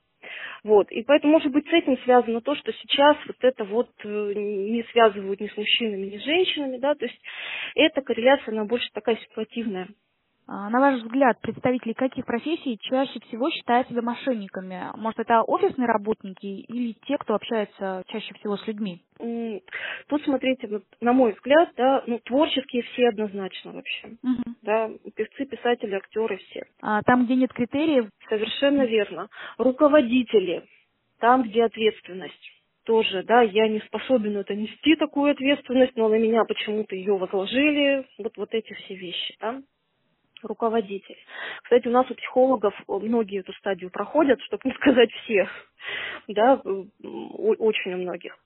Вот. 0.62 0.90
И 0.90 1.02
поэтому, 1.02 1.34
может 1.34 1.52
быть, 1.52 1.66
с 1.68 1.72
этим 1.72 1.98
связано 2.04 2.40
то, 2.40 2.54
что 2.54 2.72
сейчас 2.72 3.16
вот 3.26 3.36
это 3.40 3.64
вот 3.64 3.90
э, 4.04 4.32
не 4.34 4.82
связывают 4.92 5.40
ни 5.40 5.48
с 5.48 5.56
мужчинами, 5.56 6.06
ни 6.06 6.18
с 6.18 6.24
женщинами, 6.24 6.78
да, 6.78 6.94
то 6.94 7.04
есть 7.04 7.20
эта 7.74 8.00
корреляция, 8.02 8.52
она 8.52 8.64
больше 8.64 8.88
такая 8.92 9.16
ситуативная. 9.16 9.88
А, 10.46 10.68
на 10.68 10.78
ваш 10.78 11.00
взгляд, 11.00 11.40
представители 11.40 11.94
каких 11.94 12.26
профессий 12.26 12.78
чаще 12.78 13.18
всего 13.20 13.50
считают 13.50 13.88
себя 13.88 14.02
мошенниками? 14.02 14.90
Может, 14.94 15.20
это 15.20 15.42
офисные 15.42 15.88
работники 15.88 16.44
или 16.46 16.92
те, 17.06 17.16
кто 17.16 17.34
общается 17.34 18.02
чаще 18.08 18.34
всего 18.34 18.56
с 18.58 18.66
людьми? 18.66 19.00
Тут, 20.08 20.22
смотрите, 20.24 20.66
вот, 20.66 20.82
на 21.00 21.14
мой 21.14 21.32
взгляд, 21.32 21.70
да, 21.76 22.04
ну, 22.06 22.18
творческие 22.18 22.82
все 22.82 23.08
однозначно 23.08 23.72
вообще. 23.72 24.08
Угу. 24.22 24.54
Да, 24.62 24.90
певцы, 25.14 25.46
писатели, 25.46 25.94
актеры 25.94 26.36
все. 26.36 26.64
А 26.82 27.00
там, 27.02 27.24
где 27.24 27.36
нет 27.36 27.52
критериев? 27.52 28.10
Совершенно 28.28 28.82
верно. 28.82 29.28
Руководители, 29.56 30.64
там, 31.20 31.44
где 31.44 31.64
ответственность 31.64 32.50
тоже, 32.84 33.22
да, 33.22 33.40
я 33.40 33.66
не 33.66 33.80
способен 33.80 34.36
это 34.36 34.54
нести, 34.54 34.94
такую 34.96 35.32
ответственность, 35.32 35.96
но 35.96 36.10
на 36.10 36.18
меня 36.18 36.44
почему-то 36.44 36.94
ее 36.94 37.16
возложили, 37.16 38.06
вот, 38.18 38.36
вот 38.36 38.52
эти 38.52 38.74
все 38.74 38.94
вещи, 38.94 39.36
да 39.40 39.62
руководитель. 40.44 41.16
Кстати, 41.62 41.88
у 41.88 41.90
нас 41.90 42.10
у 42.10 42.14
психологов 42.14 42.74
многие 42.88 43.40
эту 43.40 43.52
стадию 43.54 43.90
проходят, 43.90 44.40
чтобы 44.42 44.62
не 44.64 44.72
сказать 44.74 45.10
все, 45.12 45.48
да, 46.28 46.60
очень 46.62 47.94
у 47.94 47.98
многих. 47.98 48.36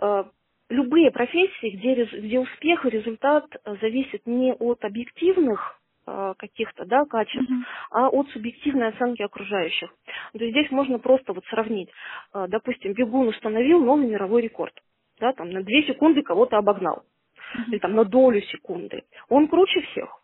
Э, 0.00 0.24
любые 0.68 1.10
профессии, 1.10 1.70
где, 1.70 2.04
где 2.04 2.40
успех 2.40 2.86
и 2.86 2.90
результат 2.90 3.44
зависит 3.80 4.26
не 4.26 4.52
от 4.52 4.84
объективных 4.84 5.80
э, 6.06 6.34
каких-то 6.38 6.84
да, 6.86 7.04
качеств, 7.04 7.50
mm-hmm. 7.50 7.64
а 7.90 8.08
от 8.08 8.28
субъективной 8.30 8.88
оценки 8.88 9.22
окружающих. 9.22 9.90
То 10.32 10.38
есть 10.38 10.52
здесь 10.52 10.70
можно 10.70 10.98
просто 10.98 11.32
вот 11.32 11.44
сравнить. 11.46 11.90
Э, 12.32 12.46
допустим, 12.48 12.92
бегун 12.92 13.28
установил 13.28 13.84
новый 13.84 14.06
мировой 14.06 14.42
рекорд. 14.42 14.74
Да, 15.18 15.32
там 15.32 15.50
на 15.50 15.62
две 15.62 15.82
секунды 15.82 16.22
кого-то 16.22 16.56
обогнал. 16.56 17.02
Mm-hmm. 17.02 17.64
Или 17.68 17.78
там 17.78 17.94
на 17.94 18.04
долю 18.04 18.40
секунды. 18.42 19.02
Он 19.28 19.48
круче 19.48 19.80
всех 19.82 20.19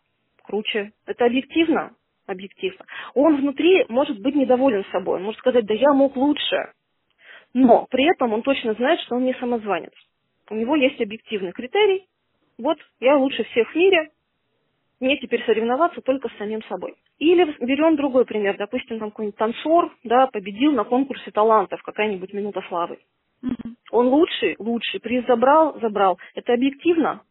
круче. 0.47 0.91
Это 1.05 1.25
объективно? 1.25 1.91
Объективно. 2.25 2.85
Он 3.13 3.37
внутри 3.37 3.85
может 3.89 4.19
быть 4.19 4.35
недоволен 4.35 4.83
собой. 4.91 5.17
Он 5.17 5.25
может 5.25 5.39
сказать, 5.39 5.65
да 5.65 5.73
я 5.73 5.93
мог 5.93 6.15
лучше. 6.15 6.73
Но 7.53 7.85
при 7.89 8.05
этом 8.05 8.33
он 8.33 8.41
точно 8.41 8.73
знает, 8.73 8.99
что 9.01 9.15
он 9.15 9.25
не 9.25 9.33
самозванец. 9.35 9.93
У 10.49 10.55
него 10.55 10.75
есть 10.75 10.99
объективный 11.01 11.51
критерий. 11.51 12.05
Вот, 12.57 12.77
я 12.99 13.17
лучше 13.17 13.43
всех 13.43 13.71
в 13.71 13.75
мире, 13.75 14.09
мне 14.99 15.17
теперь 15.17 15.43
соревноваться 15.45 16.01
только 16.01 16.27
с 16.29 16.37
самим 16.37 16.63
собой. 16.63 16.95
Или 17.19 17.55
берем 17.63 17.95
другой 17.95 18.25
пример, 18.25 18.57
допустим, 18.57 18.99
там 18.99 19.11
какой-нибудь 19.11 19.37
танцор, 19.37 19.95
да, 20.03 20.27
победил 20.27 20.71
на 20.71 20.83
конкурсе 20.83 21.29
талантов, 21.31 21.81
какая-нибудь 21.83 22.33
минута 22.33 22.63
славы. 22.67 22.97
Mm-hmm. 23.43 23.73
Он 23.91 24.07
лучший, 24.07 24.55
лучший, 24.57 24.99
приз 24.99 25.25
забрал, 25.25 25.79
забрал. 25.79 26.17
Это 26.33 26.53
объективно? 26.53 27.21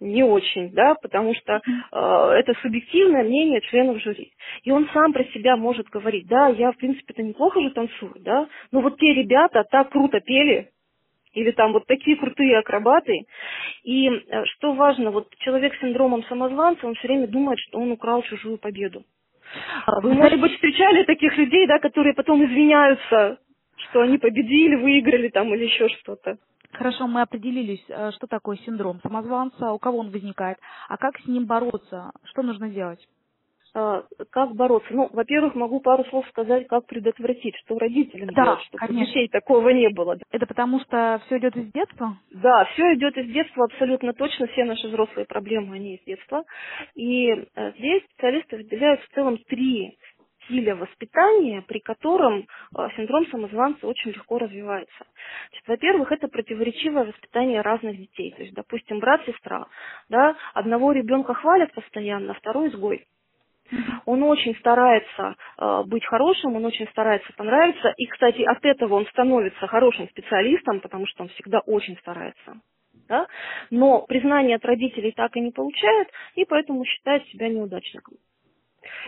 Не 0.00 0.24
очень, 0.24 0.70
да, 0.72 0.94
потому 1.00 1.34
что 1.34 1.60
э, 1.62 1.98
это 2.38 2.52
субъективное 2.60 3.22
мнение 3.22 3.60
членов 3.62 4.02
жюри. 4.02 4.32
И 4.64 4.70
он 4.70 4.88
сам 4.92 5.12
про 5.12 5.24
себя 5.26 5.56
может 5.56 5.88
говорить, 5.88 6.26
да, 6.26 6.48
я, 6.48 6.72
в 6.72 6.76
принципе-то 6.76 7.22
неплохо 7.22 7.60
же 7.60 7.70
танцую, 7.70 8.14
да, 8.20 8.48
но 8.72 8.80
вот 8.80 8.98
те 8.98 9.14
ребята 9.14 9.64
так 9.70 9.90
круто 9.90 10.20
пели, 10.20 10.70
или 11.34 11.50
там 11.50 11.72
вот 11.72 11.86
такие 11.86 12.16
крутые 12.16 12.58
акробаты. 12.58 13.26
И 13.82 14.08
э, 14.08 14.44
что 14.56 14.72
важно, 14.72 15.10
вот 15.10 15.28
человек 15.38 15.74
с 15.74 15.80
синдромом 15.80 16.24
самозванца, 16.24 16.86
он 16.86 16.94
все 16.94 17.08
время 17.08 17.28
думает, 17.28 17.58
что 17.60 17.78
он 17.78 17.92
украл 17.92 18.22
чужую 18.22 18.58
победу. 18.58 19.04
А 19.86 20.00
вы, 20.00 20.14
может 20.14 20.40
быть, 20.40 20.52
встречали 20.54 21.04
таких 21.04 21.36
людей, 21.36 21.66
да, 21.66 21.78
которые 21.78 22.14
потом 22.14 22.44
извиняются, 22.44 23.38
что 23.76 24.00
они 24.00 24.18
победили, 24.18 24.76
выиграли 24.76 25.28
там 25.28 25.54
или 25.54 25.64
еще 25.64 25.88
что-то. 25.88 26.38
Хорошо, 26.74 27.06
мы 27.06 27.22
определились, 27.22 27.84
э, 27.88 28.10
что 28.12 28.26
такое 28.26 28.56
синдром 28.58 29.00
самозванца, 29.02 29.72
у 29.72 29.78
кого 29.78 29.98
он 29.98 30.10
возникает, 30.10 30.58
а 30.88 30.96
как 30.96 31.18
с 31.20 31.26
ним 31.26 31.46
бороться, 31.46 32.12
что 32.24 32.42
нужно 32.42 32.68
делать? 32.68 33.00
А, 33.76 34.04
как 34.30 34.54
бороться? 34.54 34.94
Ну, 34.94 35.08
во-первых, 35.12 35.56
могу 35.56 35.80
пару 35.80 36.04
слов 36.04 36.24
сказать, 36.28 36.68
как 36.68 36.86
предотвратить, 36.86 37.56
что 37.56 37.76
родителям 37.76 38.28
да, 38.28 38.44
делать, 38.44 38.62
чтобы 38.62 38.86
конечно. 38.86 39.06
детей 39.06 39.28
такого 39.28 39.70
не 39.70 39.88
было. 39.88 40.16
Это 40.30 40.46
потому 40.46 40.78
что 40.80 41.20
все 41.26 41.38
идет 41.38 41.56
из 41.56 41.72
детства? 41.72 42.16
Да, 42.30 42.66
все 42.66 42.94
идет 42.94 43.16
из 43.16 43.32
детства 43.32 43.64
абсолютно 43.64 44.12
точно. 44.12 44.46
Все 44.46 44.64
наши 44.64 44.86
взрослые 44.86 45.26
проблемы, 45.26 45.74
они 45.74 45.96
из 45.96 46.04
детства. 46.04 46.44
И 46.94 47.30
э, 47.30 47.72
здесь 47.78 48.04
специалисты 48.12 48.58
выделяют 48.58 49.00
в 49.00 49.08
целом 49.12 49.38
три 49.48 49.98
стиля 50.44 50.76
воспитания, 50.76 51.62
при 51.62 51.78
котором 51.78 52.46
э, 52.76 52.88
синдром 52.96 53.26
самозванца 53.28 53.86
очень 53.86 54.12
легко 54.12 54.38
развивается. 54.38 55.06
Значит, 55.50 55.68
во-первых, 55.68 56.12
это 56.12 56.28
противоречивое 56.28 57.04
воспитание 57.04 57.60
разных 57.60 57.96
детей. 57.96 58.32
То 58.32 58.42
есть, 58.42 58.54
допустим, 58.54 59.00
брат-сестра, 59.00 59.66
да, 60.08 60.36
одного 60.54 60.92
ребенка 60.92 61.34
хвалят 61.34 61.72
постоянно, 61.72 62.34
второй 62.34 62.68
изгой. 62.68 63.06
Он 64.04 64.22
очень 64.22 64.54
старается 64.56 65.36
э, 65.58 65.82
быть 65.86 66.04
хорошим, 66.04 66.56
он 66.56 66.64
очень 66.64 66.86
старается 66.88 67.32
понравиться. 67.34 67.94
И, 67.96 68.06
кстати, 68.06 68.42
от 68.42 68.64
этого 68.64 68.94
он 68.94 69.06
становится 69.06 69.66
хорошим 69.66 70.08
специалистом, 70.10 70.80
потому 70.80 71.06
что 71.06 71.22
он 71.22 71.28
всегда 71.30 71.60
очень 71.60 71.96
старается. 71.98 72.60
Да? 73.08 73.26
Но 73.70 74.02
признание 74.02 74.56
от 74.56 74.64
родителей 74.64 75.12
так 75.12 75.36
и 75.36 75.40
не 75.40 75.50
получает, 75.50 76.08
и 76.34 76.44
поэтому 76.44 76.84
считает 76.84 77.26
себя 77.28 77.48
неудачником. 77.48 78.14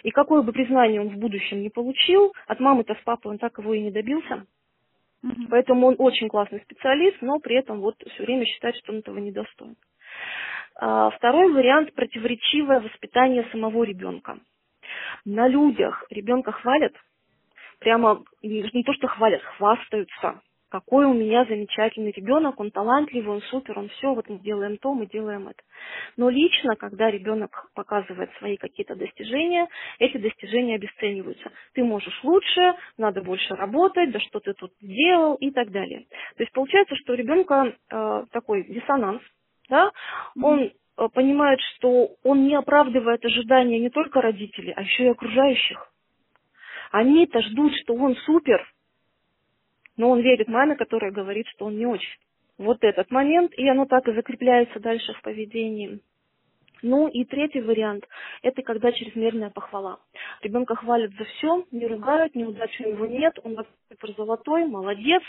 И 0.03 0.11
какое 0.11 0.43
бы 0.43 0.53
признание 0.53 1.01
он 1.01 1.09
в 1.09 1.19
будущем 1.19 1.63
не 1.63 1.71
получил, 1.71 2.33
от 2.47 2.61
мамы-то 2.61 2.95
с 2.95 3.03
папой 3.05 3.33
он 3.33 3.39
так 3.39 3.59
его 3.59 3.75
и 3.75 3.81
не 3.81 3.91
добился. 3.91 4.47
Mm-hmm. 5.25 5.47
Поэтому 5.51 5.89
он 5.89 5.97
очень 5.99 6.29
классный 6.29 6.61
специалист, 6.61 7.17
но 7.21 7.39
при 7.39 7.57
этом 7.57 7.81
вот 7.81 7.97
все 8.15 8.23
время 8.23 8.45
считает, 8.45 8.77
что 8.77 8.93
он 8.93 8.99
этого 8.99 9.19
не 9.19 9.33
достоин. 9.33 9.77
А, 10.79 11.11
второй 11.11 11.53
вариант– 11.53 11.93
противоречивое 11.95 12.81
воспитание 12.81 13.47
самого 13.51 13.83
ребенка. 13.85 14.39
На 15.25 15.49
людях 15.49 16.05
ребенка 16.11 16.53
хвалят, 16.53 16.93
прямо 17.81 18.23
не 18.43 18.83
то, 18.85 18.93
что 18.95 19.09
хвалят, 19.09 19.43
хвастаются. 19.43 20.41
Какой 20.77 21.07
у 21.07 21.15
меня 21.15 21.47
замечательный 21.47 22.11
ребенок, 22.11 22.61
он 22.61 22.71
талантливый, 22.71 23.37
он 23.37 23.41
супер, 23.45 23.79
он 23.79 23.89
все, 23.89 24.13
вот 24.13 24.29
мы 24.29 24.39
делаем 24.41 24.77
то, 24.77 24.93
мы 24.93 25.07
делаем 25.07 25.49
это. 25.49 25.63
Но 26.19 26.29
лично, 26.29 26.77
когда 26.77 27.11
ребенок 27.11 27.71
показывает 27.75 28.31
свои 28.37 28.59
какие-то 28.59 28.95
достижения, 28.95 29.69
эти 29.99 30.19
достижения 30.19 30.75
обесцениваются. 30.75 31.51
Ты 31.73 31.83
можешь 31.83 32.21
лучше, 32.23 32.75
надо 32.99 33.23
больше 33.23 33.55
работать, 33.55 34.11
да 34.11 34.21
что 34.21 34.39
ты 34.41 34.53
тут 34.53 34.71
сделал 34.83 35.37
и 35.37 35.51
так 35.51 35.71
далее. 35.71 36.01
То 36.37 36.43
есть 36.43 36.53
получается, 36.53 36.95
что 36.97 37.15
у 37.15 37.17
ребенка 37.17 37.73
э, 37.91 38.25
такой 38.31 38.65
диссонанс, 38.65 39.23
да, 39.71 39.91
он 40.43 40.61
э, 40.61 41.09
понимает, 41.15 41.59
что 41.77 42.11
он 42.23 42.47
не 42.47 42.55
оправдывает 42.55 43.25
ожидания 43.25 43.79
не 43.79 43.89
только 43.89 44.21
родителей, 44.21 44.75
а 44.77 44.83
еще 44.83 45.05
и 45.05 45.09
окружающих. 45.09 45.91
Они-то 46.91 47.41
ждут, 47.41 47.73
что 47.83 47.95
он 47.95 48.15
супер, 48.27 48.63
но 49.97 50.11
он 50.11 50.21
верит 50.21 50.49
маме, 50.49 50.77
которая 50.77 51.11
говорит, 51.11 51.47
что 51.49 51.67
он 51.67 51.77
не 51.77 51.87
очень. 51.87 52.19
Вот 52.59 52.79
этот 52.83 53.11
момент, 53.11 53.53
и 53.55 53.69
оно 53.69 53.85
так 53.87 54.09
и 54.09 54.13
закрепляется 54.13 54.81
дальше 54.81 55.13
в 55.15 55.23
поведении. 55.23 56.01
Ну 56.83 57.09
и 57.09 57.25
третий 57.25 57.61
вариант– 57.61 58.07
это 58.43 58.63
когда 58.63 58.93
чрезмерная 58.93 59.51
похвала. 59.51 59.99
Ребенка 60.43 60.75
хвалят 60.75 61.11
за 61.19 61.25
все, 61.25 61.65
не 61.71 61.87
ругают, 61.87 62.35
неудачи 62.35 62.83
у 62.83 62.93
него 62.93 63.07
нет, 63.07 63.39
он 63.45 63.57
супер 63.89 64.15
золотой, 64.17 64.67
молодец. 64.67 65.23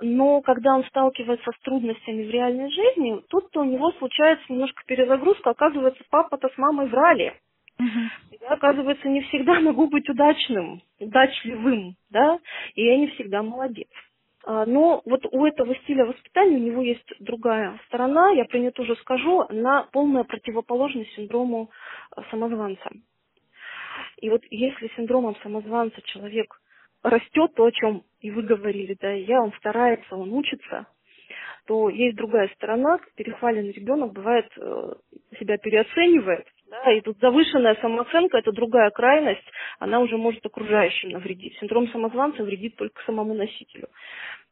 Но 0.00 0.40
когда 0.42 0.74
он 0.74 0.84
сталкивается 0.84 1.50
с 1.50 1.60
трудностями 1.62 2.24
в 2.24 2.30
реальной 2.30 2.70
жизни, 2.70 3.20
тут-то 3.28 3.60
у 3.60 3.64
него 3.64 3.90
случается 3.92 4.44
немножко 4.48 4.82
перезагрузка. 4.86 5.50
Оказывается, 5.50 6.04
папа-то 6.08 6.48
с 6.48 6.56
мамой 6.56 6.86
врали. 6.86 7.34
Uh-huh. 7.80 8.38
Я, 8.42 8.48
оказывается, 8.50 9.08
не 9.08 9.22
всегда 9.22 9.60
могу 9.60 9.88
быть 9.88 10.08
удачным, 10.08 10.82
удачливым, 10.98 11.96
да, 12.10 12.38
и 12.74 12.84
я 12.84 12.96
не 12.96 13.08
всегда 13.08 13.42
молодец. 13.42 13.88
А, 14.44 14.64
но 14.66 15.02
вот 15.04 15.26
у 15.30 15.44
этого 15.44 15.74
стиля 15.76 16.06
воспитания 16.06 16.56
у 16.56 16.60
него 16.60 16.82
есть 16.82 17.06
другая 17.20 17.78
сторона, 17.86 18.30
я 18.32 18.44
про 18.44 18.58
нее 18.58 18.70
тоже 18.70 18.96
скажу, 18.96 19.46
она 19.48 19.88
полная 19.92 20.24
противоположность 20.24 21.12
синдрому 21.14 21.70
а, 22.14 22.22
самозванца. 22.30 22.90
И 24.18 24.28
вот 24.28 24.42
если 24.50 24.90
синдромом 24.96 25.36
самозванца 25.42 26.00
человек 26.02 26.60
растет, 27.02 27.54
то, 27.54 27.64
о 27.64 27.72
чем 27.72 28.02
и 28.20 28.30
вы 28.30 28.42
говорили, 28.42 28.96
да, 29.00 29.10
я, 29.10 29.42
он 29.42 29.52
старается, 29.54 30.16
он 30.16 30.32
учится, 30.32 30.86
то 31.66 31.88
есть 31.88 32.16
другая 32.16 32.48
сторона, 32.56 32.98
перехваленный 33.16 33.72
ребенок 33.72 34.12
бывает 34.12 34.50
э, 34.56 34.92
себя 35.38 35.56
переоценивает, 35.58 36.46
да, 36.70 36.92
и 36.92 37.00
тут 37.00 37.18
завышенная 37.20 37.74
самооценка– 37.80 38.38
это 38.38 38.52
другая 38.52 38.90
крайность, 38.90 39.44
она 39.80 39.98
уже 40.00 40.16
может 40.16 40.44
окружающим 40.46 41.10
навредить. 41.10 41.58
Синдром 41.58 41.88
самозванца 41.88 42.44
вредит 42.44 42.76
только 42.76 43.02
самому 43.04 43.34
носителю. 43.34 43.88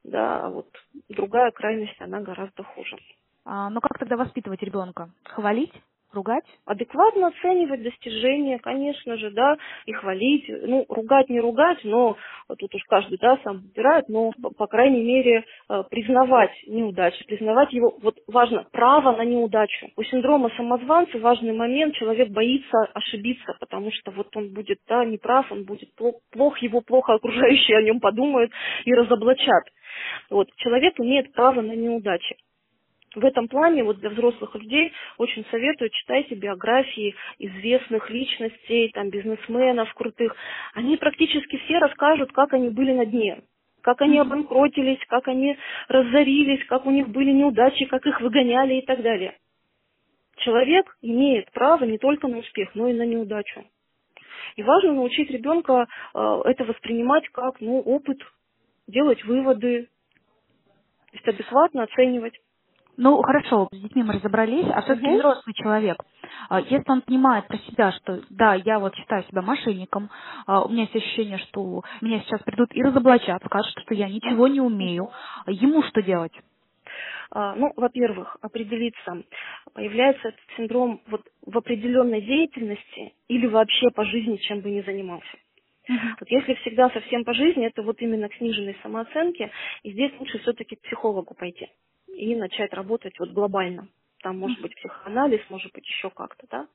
Да, 0.05 0.47
а 0.47 0.51
вот 0.51 0.69
другая 1.09 1.51
крайность, 1.53 2.01
она 2.01 2.21
гораздо 2.21 2.65
хуже. 2.65 2.97
А, 3.45 3.71
ну 3.71 3.81
как 3.81 3.99
тогда 3.99 4.17
воспитывать 4.17 4.63
ребенка? 4.63 5.11
Хвалить? 5.25 5.73
Ругать? 6.13 6.45
Адекватно 6.67 7.29
оценивать 7.29 7.83
достижения, 7.83 8.59
конечно 8.59 9.17
же, 9.17 9.31
да, 9.31 9.57
и 9.87 9.93
хвалить. 9.93 10.45
Ну, 10.49 10.85
ругать 10.89 11.29
не 11.29 11.41
ругать, 11.41 11.79
но 11.85 12.17
тут 12.59 12.75
уж 12.75 12.83
каждый, 12.85 13.19
да, 13.19 13.39
сам 13.45 13.59
выбирает, 13.59 14.09
но, 14.09 14.33
по, 14.57 14.67
крайней 14.67 15.03
мере, 15.03 15.45
э, 15.69 15.83
признавать 15.91 16.53
неудачи, 16.67 17.25
признавать 17.27 17.73
его, 17.73 17.97
вот 18.03 18.19
важно, 18.27 18.67
право 18.73 19.17
на 19.17 19.25
неудачу. 19.25 19.89
У 19.97 20.03
синдрома 20.05 20.51
самозванца 20.57 21.19
важный 21.19 21.53
момент, 21.53 21.95
человек 21.95 22.31
боится 22.31 22.79
ошибиться, 22.95 23.57
потому 23.61 23.91
что 23.93 24.11
вот 24.11 24.35
он 24.37 24.53
будет, 24.53 24.79
да, 24.89 25.05
неправ, 25.05 25.51
он 25.53 25.65
будет 25.65 25.91
плох, 25.95 26.59
его 26.59 26.81
плохо 26.81 27.15
окружающие 27.15 27.79
о 27.79 27.83
нем 27.83 28.01
подумают 28.01 28.51
и 28.85 28.95
разоблачат. 28.95 29.65
Вот, 30.31 30.49
человек 30.57 30.99
имеет 31.01 31.33
право 31.33 31.61
на 31.61 31.73
неудачи 31.73 32.37
в 33.15 33.25
этом 33.25 33.49
плане 33.49 33.85
вот 33.85 33.99
для 33.99 34.11
взрослых 34.11 34.55
людей 34.55 34.93
очень 35.17 35.45
советую 35.51 35.91
читайте 35.91 36.35
биографии 36.35 37.15
известных 37.39 38.11
личностей, 38.11 38.91
там 38.93 39.11
бизнесменов 39.11 39.93
крутых. 39.95 40.35
Они 40.75 40.97
практически 40.97 41.57
все 41.59 41.79
расскажут, 41.79 42.33
как 42.33 42.53
они 42.53 42.69
были 42.71 42.93
на 42.93 43.07
дне, 43.07 43.43
как 43.83 44.03
они 44.03 44.19
обанкротились, 44.19 45.01
как 45.09 45.29
они 45.29 45.57
разорились, 45.89 46.65
как 46.67 46.87
у 46.87 46.91
них 46.91 47.09
были 47.09 47.31
неудачи, 47.31 47.87
как 47.87 48.07
их 48.07 48.21
выгоняли 48.21 48.75
и 48.75 48.87
так 48.87 49.03
далее. 49.03 49.37
Человек 50.37 50.97
имеет 51.03 51.51
право 51.53 51.85
не 51.85 51.99
только 51.99 52.29
на 52.29 52.39
успех, 52.39 52.71
но 52.75 52.89
и 52.89 52.93
на 52.93 53.05
неудачу. 53.05 53.65
И 54.57 54.63
важно 54.63 54.93
научить 54.93 55.31
ребенка 55.31 55.87
э, 56.15 56.41
это 56.45 56.65
воспринимать 56.65 57.29
как 57.29 57.61
ну, 57.61 57.81
опыт, 57.81 58.19
делать 58.87 59.23
выводы, 59.25 59.89
то 61.11 61.17
есть 61.17 61.29
адекватно 61.29 61.85
оценивать. 61.85 62.35
Ну, 63.01 63.23
хорошо, 63.23 63.69
с 63.71 63.79
детьми 63.79 64.03
мы 64.03 64.15
разобрались, 64.15 64.67
а 64.75 64.83
все-таки 64.83 65.07
угу. 65.07 65.19
взрослый 65.19 65.55
человек, 65.55 66.03
а, 66.49 66.61
если 66.61 66.83
он 66.89 67.01
понимает 67.03 67.47
про 67.47 67.57
себя, 67.59 67.93
что 67.93 68.23
да, 68.29 68.55
я 68.55 68.81
вот 68.81 68.97
считаю 68.97 69.23
себя 69.23 69.41
мошенником, 69.41 70.11
а, 70.49 70.65
у 70.65 70.69
меня 70.69 70.83
есть 70.83 70.97
ощущение, 70.97 71.39
что 71.39 71.85
меня 72.01 72.21
сейчас 72.23 72.43
придут 72.43 72.75
и 72.75 72.83
разоблачат, 72.83 73.41
скажут, 73.45 73.73
что 73.83 73.95
я 73.95 74.09
ничего 74.09 74.49
не 74.49 74.61
умею, 74.61 75.11
ему 75.47 75.85
что 75.85 76.03
делать? 76.03 76.33
А, 77.31 77.55
ну, 77.55 77.73
во-первых, 77.77 78.37
определиться, 78.43 79.23
появляется 79.75 80.31
этот 80.31 80.41
синдром 80.57 81.01
вот 81.07 81.23
в 81.47 81.57
определенной 81.57 82.23
деятельности 82.23 83.13
или 83.29 83.47
вообще 83.47 83.91
по 83.91 84.05
жизни, 84.05 84.39
чем 84.39 84.61
бы 84.61 84.71
ни 84.71 84.81
занимался. 84.81 85.37
Uh-huh. 85.89 86.17
Вот 86.19 86.29
если 86.29 86.55
всегда 86.55 86.91
совсем 86.91 87.25
по 87.25 87.33
жизни, 87.33 87.65
это 87.65 87.83
вот 87.83 88.01
именно 88.01 88.29
к 88.29 88.35
сниженной 88.35 88.77
самооценке, 88.83 89.53
и 89.85 89.93
здесь 89.93 90.11
лучше 90.19 90.41
все-таки 90.41 90.75
к 90.75 90.83
психологу 90.83 91.35
пойти 91.35 91.69
и 92.19 92.35
начать 92.35 92.73
работать 92.73 93.19
вот 93.19 93.31
глобально. 93.31 93.89
Там 94.23 94.39
может 94.39 94.61
быть 94.61 94.75
психоанализ, 94.75 95.41
может 95.49 95.73
быть 95.73 95.87
еще 95.87 96.11
как-то, 96.11 96.47
да. 96.51 96.67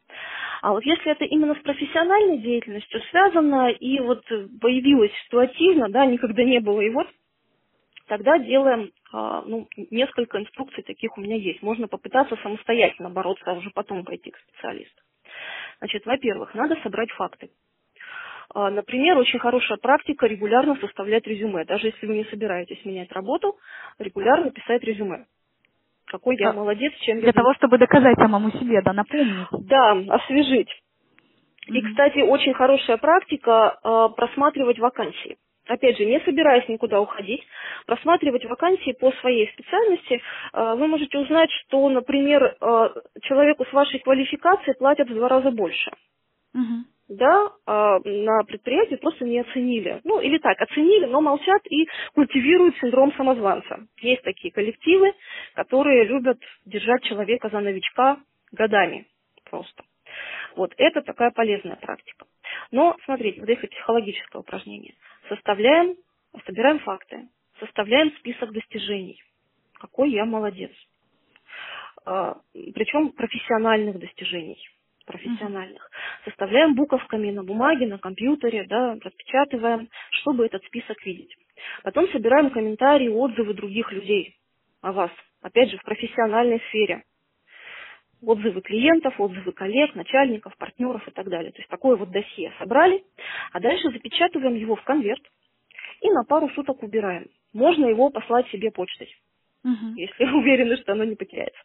А 0.61 0.71
вот 0.71 0.83
если 0.85 1.11
это 1.11 1.25
именно 1.25 1.55
с 1.55 1.59
профессиональной 1.59 2.37
деятельностью 2.37 3.01
связано 3.11 3.69
и 3.69 3.99
вот 3.99 4.23
появилось 4.61 5.11
ситуативно, 5.25 5.89
да, 5.89 6.05
никогда 6.05 6.43
не 6.43 6.59
было, 6.59 6.79
и 6.79 6.89
вот 6.89 7.07
тогда 8.07 8.37
делаем 8.39 8.91
а, 9.11 9.43
ну, 9.45 9.67
несколько 9.91 10.39
инструкций 10.39 10.83
таких 10.83 11.17
у 11.17 11.21
меня 11.21 11.35
есть. 11.35 11.61
Можно 11.61 11.87
попытаться 11.87 12.37
самостоятельно 12.37 13.09
бороться, 13.09 13.43
а 13.45 13.55
уже 13.55 13.69
потом 13.71 14.05
пойти 14.05 14.31
к 14.31 14.37
специалисту. 14.37 15.01
Значит, 15.79 16.05
во-первых, 16.05 16.53
надо 16.55 16.77
собрать 16.81 17.11
факты. 17.11 17.49
А, 18.53 18.69
например, 18.69 19.17
очень 19.17 19.39
хорошая 19.39 19.77
практика 19.77 20.27
регулярно 20.27 20.75
составлять 20.75 21.25
резюме. 21.25 21.65
Даже 21.65 21.87
если 21.87 22.05
вы 22.05 22.17
не 22.17 22.25
собираетесь 22.25 22.83
менять 22.85 23.11
работу, 23.11 23.57
регулярно 23.97 24.51
писать 24.51 24.83
резюме. 24.83 25.25
Какой 26.05 26.35
я 26.37 26.53
молодец, 26.53 26.93
чем 27.01 27.19
Для 27.19 27.27
я... 27.27 27.33
того, 27.33 27.53
чтобы 27.55 27.79
доказать 27.79 28.15
самому 28.17 28.51
себе, 28.51 28.81
да, 28.83 28.93
напомнить. 28.93 29.47
Да, 29.51 29.91
освежить. 30.09 30.69
И, 31.67 31.81
кстати, 31.81 32.19
очень 32.19 32.53
хорошая 32.53 32.97
практика 32.97 33.79
э, 33.83 34.09
просматривать 34.15 34.77
вакансии. 34.79 35.37
Опять 35.65 35.97
же, 35.97 36.05
не 36.05 36.19
собираясь 36.19 36.67
никуда 36.67 36.99
уходить, 36.99 37.41
просматривать 37.87 38.43
вакансии 38.45 38.91
по 38.99 39.11
своей 39.13 39.49
специальности, 39.53 40.21
э, 40.53 40.75
вы 40.75 40.87
можете 40.87 41.17
узнать, 41.17 41.49
что, 41.65 41.89
например, 41.89 42.43
э, 42.43 42.89
человеку 43.21 43.65
с 43.65 43.73
вашей 43.73 43.99
квалификацией 43.99 44.75
платят 44.77 45.09
в 45.09 45.15
два 45.15 45.29
раза 45.29 45.49
больше. 45.49 45.89
Угу 46.53 46.92
да, 47.15 47.51
а, 47.65 47.99
на 48.03 48.43
предприятии 48.43 48.95
просто 48.95 49.25
не 49.25 49.39
оценили. 49.39 50.01
Ну, 50.03 50.19
или 50.19 50.37
так, 50.39 50.59
оценили, 50.61 51.05
но 51.05 51.21
молчат 51.21 51.61
и 51.69 51.87
культивируют 52.13 52.75
синдром 52.77 53.13
самозванца. 53.13 53.87
Есть 53.99 54.23
такие 54.23 54.51
коллективы, 54.51 55.13
которые 55.55 56.05
любят 56.05 56.39
держать 56.65 57.03
человека 57.03 57.49
за 57.49 57.59
новичка 57.59 58.17
годами 58.51 59.07
просто. 59.49 59.83
Вот, 60.55 60.73
это 60.77 61.01
такая 61.01 61.31
полезная 61.31 61.75
практика. 61.77 62.25
Но, 62.71 62.95
смотрите, 63.05 63.39
вот 63.39 63.49
если 63.49 63.67
психологическое 63.67 64.39
упражнение. 64.39 64.93
Составляем, 65.29 65.95
собираем 66.45 66.79
факты, 66.79 67.27
составляем 67.59 68.11
список 68.17 68.51
достижений. 68.51 69.21
Какой 69.79 70.11
я 70.11 70.25
молодец. 70.25 70.71
А, 72.05 72.37
Причем 72.53 73.09
профессиональных 73.11 73.99
достижений 73.99 74.59
профессиональных. 75.05 75.89
Составляем 76.25 76.75
буковками 76.75 77.31
на 77.31 77.43
бумаге, 77.43 77.87
на 77.87 77.97
компьютере, 77.97 78.65
да, 78.67 78.97
распечатываем, 79.01 79.89
чтобы 80.11 80.45
этот 80.45 80.63
список 80.65 81.03
видеть. 81.05 81.35
Потом 81.83 82.07
собираем 82.09 82.49
комментарии, 82.49 83.07
отзывы 83.07 83.53
других 83.53 83.91
людей 83.91 84.35
о 84.81 84.91
вас. 84.91 85.11
Опять 85.41 85.69
же, 85.71 85.77
в 85.77 85.83
профессиональной 85.83 86.59
сфере. 86.69 87.03
Отзывы 88.21 88.61
клиентов, 88.61 89.19
отзывы 89.19 89.51
коллег, 89.51 89.95
начальников, 89.95 90.55
партнеров 90.57 91.05
и 91.07 91.11
так 91.11 91.27
далее. 91.27 91.51
То 91.51 91.59
есть 91.59 91.69
такое 91.69 91.97
вот 91.97 92.09
досье 92.09 92.53
собрали, 92.57 93.03
а 93.51 93.59
дальше 93.59 93.91
запечатываем 93.91 94.55
его 94.55 94.75
в 94.75 94.83
конверт 94.83 95.21
и 96.01 96.09
на 96.09 96.23
пару 96.23 96.49
суток 96.49 96.83
убираем. 96.83 97.27
Можно 97.53 97.85
его 97.85 98.09
послать 98.09 98.47
себе 98.49 98.71
почтой, 98.71 99.13
угу. 99.63 99.95
если 99.95 100.23
уверены, 100.33 100.77
что 100.77 100.93
оно 100.93 101.03
не 101.03 101.15
потеряется. 101.15 101.61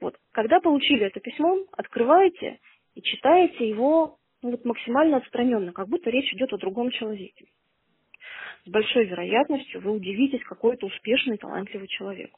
Вот. 0.00 0.16
Когда 0.32 0.60
получили 0.60 1.06
это 1.06 1.20
письмо, 1.20 1.58
открываете 1.72 2.58
и 2.94 3.02
читаете 3.02 3.68
его 3.68 4.18
ну, 4.42 4.50
вот 4.52 4.64
максимально 4.64 5.18
отстраненно, 5.18 5.72
как 5.72 5.88
будто 5.88 6.10
речь 6.10 6.32
идет 6.32 6.52
о 6.52 6.58
другом 6.58 6.90
человеке. 6.90 7.46
С 8.64 8.70
большой 8.70 9.06
вероятностью 9.06 9.80
вы 9.80 9.92
удивитесь, 9.92 10.42
какой 10.44 10.74
это 10.74 10.86
успешный, 10.86 11.38
талантливый 11.38 11.88
человек. 11.88 12.30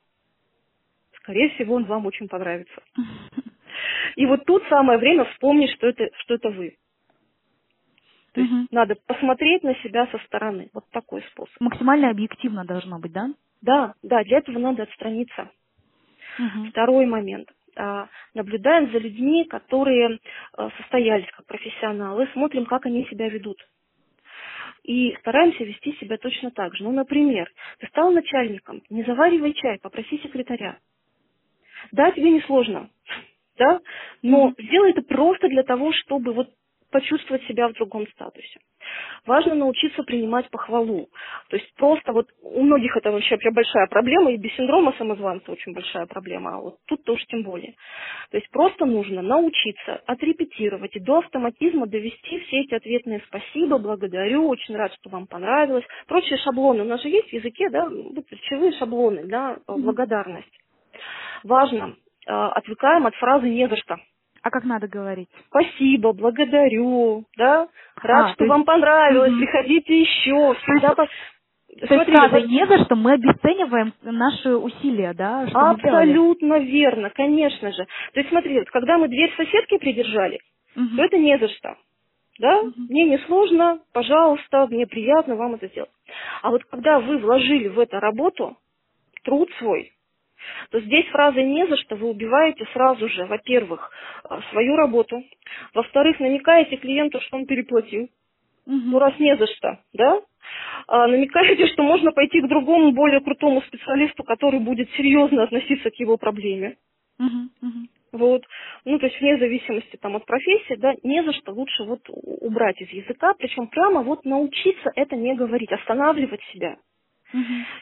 Скорее 1.17 1.51
всего, 1.51 1.75
он 1.75 1.85
вам 1.85 2.07
очень 2.07 2.29
понравится. 2.29 2.83
И 4.17 4.27
вот 4.27 4.45
тут 4.47 4.63
самое 4.69 4.99
время 4.99 5.25
вспомнить, 5.27 5.71
что 5.73 5.87
это, 5.87 6.09
что 6.19 6.35
это 6.35 6.51
вы. 6.51 6.77
То 8.33 8.41
есть 8.41 8.53
угу. 8.53 8.67
надо 8.71 8.97
посмотреть 9.07 9.63
на 9.63 9.75
себя 9.77 10.07
со 10.07 10.19
стороны. 10.27 10.71
Вот 10.73 10.89
такой 10.91 11.23
способ. 11.33 11.55
Максимально 11.61 12.11
объективно 12.11 12.65
должно 12.65 12.99
быть, 12.99 13.13
да? 13.13 13.29
Да, 13.61 13.95
да, 14.03 14.23
для 14.25 14.39
этого 14.39 14.59
надо 14.59 14.85
отстраниться. 14.85 15.51
Угу. 16.39 16.71
Второй 16.71 17.07
момент. 17.07 17.49
А, 17.77 18.09
наблюдаем 18.35 18.91
за 18.91 18.99
людьми, 18.99 19.45
которые 19.45 20.19
а, 20.53 20.71
состоялись 20.79 21.31
как 21.37 21.47
профессионалы, 21.47 22.29
смотрим, 22.33 22.67
как 22.67 22.87
они 22.87 23.07
себя 23.07 23.29
ведут. 23.29 23.59
И 24.83 25.15
стараемся 25.21 25.65
вести 25.65 25.95
себя 25.97 26.17
точно 26.17 26.51
так 26.51 26.75
же. 26.75 26.85
Ну, 26.85 26.93
например, 26.93 27.51
ты 27.79 27.87
стал 27.89 28.11
начальником, 28.11 28.83
не 28.91 29.05
заваривай 29.05 29.53
чай, 29.53 29.79
попроси 29.81 30.19
секретаря. 30.19 30.79
Да, 31.93 32.11
тебе 32.11 32.31
несложно, 32.31 32.91
да, 33.59 33.81
но 34.23 34.49
mm-hmm. 34.49 34.63
сделай 34.63 34.91
это 34.91 35.03
просто 35.03 35.49
для 35.49 35.63
того, 35.63 35.93
чтобы 35.93 36.33
вот 36.33 36.51
почувствовать 36.91 37.43
себя 37.45 37.69
в 37.69 37.73
другом 37.75 38.07
статусе. 38.09 38.61
Важно 39.27 39.55
научиться 39.55 40.03
принимать 40.03 40.49
похвалу. 40.51 41.09
То 41.49 41.57
есть 41.57 41.73
просто 41.77 42.13
вот 42.13 42.27
у 42.43 42.63
многих 42.63 42.97
это 42.97 43.11
вообще 43.11 43.37
большая 43.53 43.87
проблема, 43.89 44.33
и 44.33 44.37
без 44.37 44.55
синдрома 44.55 44.95
самозванца 44.97 45.53
очень 45.53 45.73
большая 45.73 46.07
проблема, 46.07 46.57
а 46.57 46.61
вот 46.61 46.77
тут-то 46.87 47.13
уж 47.13 47.25
тем 47.27 47.43
более. 47.43 47.75
То 48.31 48.39
есть 48.39 48.51
просто 48.51 48.87
нужно 48.87 49.23
научиться 49.23 50.01
отрепетировать 50.07 50.97
и 50.97 51.01
до 51.01 51.19
автоматизма 51.19 51.87
довести 51.87 52.41
все 52.41 52.61
эти 52.61 52.75
ответные 52.75 53.23
спасибо, 53.27 53.79
благодарю, 53.79 54.49
очень 54.49 54.77
рад, 54.77 54.93
что 54.95 55.11
вам 55.11 55.27
понравилось. 55.27 55.85
Прочие 56.07 56.39
шаблоны. 56.39 56.83
У 56.83 56.87
нас 56.87 57.03
же 57.03 57.09
есть 57.09 57.29
в 57.29 57.33
языке, 57.33 57.69
да, 57.71 57.87
речевые 57.87 58.73
шаблоны, 58.73 59.27
да, 59.27 59.59
благодарность. 59.67 60.49
Важно, 61.45 61.97
э, 62.27 62.33
отвлекаем 62.33 63.07
от 63.07 63.15
фразы 63.17 63.49
«не 63.49 63.69
за 63.69 63.77
что». 63.77 63.97
А 64.43 64.51
как 64.51 64.65
надо 64.65 64.89
говорить? 64.89 65.29
Спасибо, 65.49 66.13
благодарю, 66.13 67.25
да, 67.37 67.69
рад, 68.03 68.31
а, 68.31 68.33
что 68.33 68.47
вам 68.47 68.61
есть... 68.61 68.67
понравилось, 68.67 69.33
угу. 69.33 69.41
приходите 69.41 70.01
еще, 70.01 70.55
всегда... 70.55 70.95
То 70.95 71.03
есть, 71.77 71.87
Смотри, 71.87 72.17
фразой 72.17 72.41
вот... 72.41 72.51
не 72.51 72.67
за 72.67 72.85
что 72.85 72.97
мы 72.97 73.13
обесцениваем 73.13 73.93
наши 74.03 74.57
усилия, 74.57 75.15
да? 75.15 75.47
Что 75.47 75.71
Абсолютно 75.71 76.59
верно, 76.59 77.11
конечно 77.11 77.71
же. 77.71 77.87
То 78.13 78.21
есть 78.21 78.29
смотри, 78.29 78.59
вот, 78.59 78.71
когда 78.71 78.99
мы 78.99 79.07
дверь 79.09 79.33
соседки 79.37 79.79
придержали, 79.79 80.41
угу. 80.75 80.97
то 80.97 81.05
это 81.05 81.17
не 81.19 81.39
за 81.39 81.49
что. 81.49 81.77
Да? 82.41 82.61
Угу. 82.61 82.73
Мне 82.89 83.05
не 83.05 83.19
сложно, 83.19 83.81
пожалуйста, 83.93 84.67
мне 84.69 84.87
приятно 84.87 85.37
вам 85.37 85.55
это 85.55 85.69
сделать. 85.69 85.91
А 86.43 86.51
вот 86.51 86.65
когда 86.65 86.99
вы 86.99 87.19
вложили 87.19 87.69
в 87.69 87.79
это 87.79 88.01
работу, 88.01 88.57
труд 89.25 89.49
свой, 89.59 89.93
то 90.71 90.81
здесь 90.81 91.07
фраза 91.07 91.43
«не 91.43 91.67
за 91.67 91.77
что» 91.77 91.97
вы 91.97 92.09
убиваете 92.11 92.67
сразу 92.73 93.09
же, 93.09 93.27
во-первых, 93.27 93.91
э, 94.29 94.39
свою 94.51 94.77
работу, 94.77 95.23
во-вторых, 95.75 96.21
намекаете 96.21 96.77
клиенту, 96.77 97.21
что 97.21 97.37
он 97.37 97.47
переплатил, 97.47 98.05
угу. 98.67 98.77
ну 98.77 98.99
раз 98.99 99.19
не 99.19 99.37
за 99.37 99.47
что, 99.47 99.79
да, 99.93 100.21
а, 100.87 101.07
намекаете, 101.07 101.67
что 101.69 101.83
можно 101.83 102.13
пойти 102.13 102.41
к 102.41 102.49
другому, 102.49 102.93
более 102.93 103.21
крутому 103.21 103.63
специалисту, 103.63 104.23
который 104.23 104.61
будет 104.61 104.91
серьезно 104.93 105.45
относиться 105.45 105.91
к 105.91 105.95
его 105.97 106.17
проблеме. 106.17 106.77
Угу. 107.19 107.89
Вот. 108.13 108.45
Ну, 108.85 108.99
то 108.99 109.07
есть 109.07 109.21
вне 109.21 109.39
зависимости 109.39 109.97
там 109.97 110.17
от 110.17 110.27
профессии, 110.27 110.75
да, 110.77 110.95
не 111.03 111.23
за 111.23 111.33
что 111.33 111.53
лучше 111.53 111.85
вот 111.85 112.01
убрать 112.09 112.81
из 112.81 112.91
языка, 112.91 113.35
причем 113.35 113.69
прямо 113.69 114.03
вот 114.03 114.25
научиться 114.25 114.91
это 114.97 115.17
не 115.17 115.35
говорить, 115.35 115.71
останавливать 115.71 116.43
себя. 116.53 116.77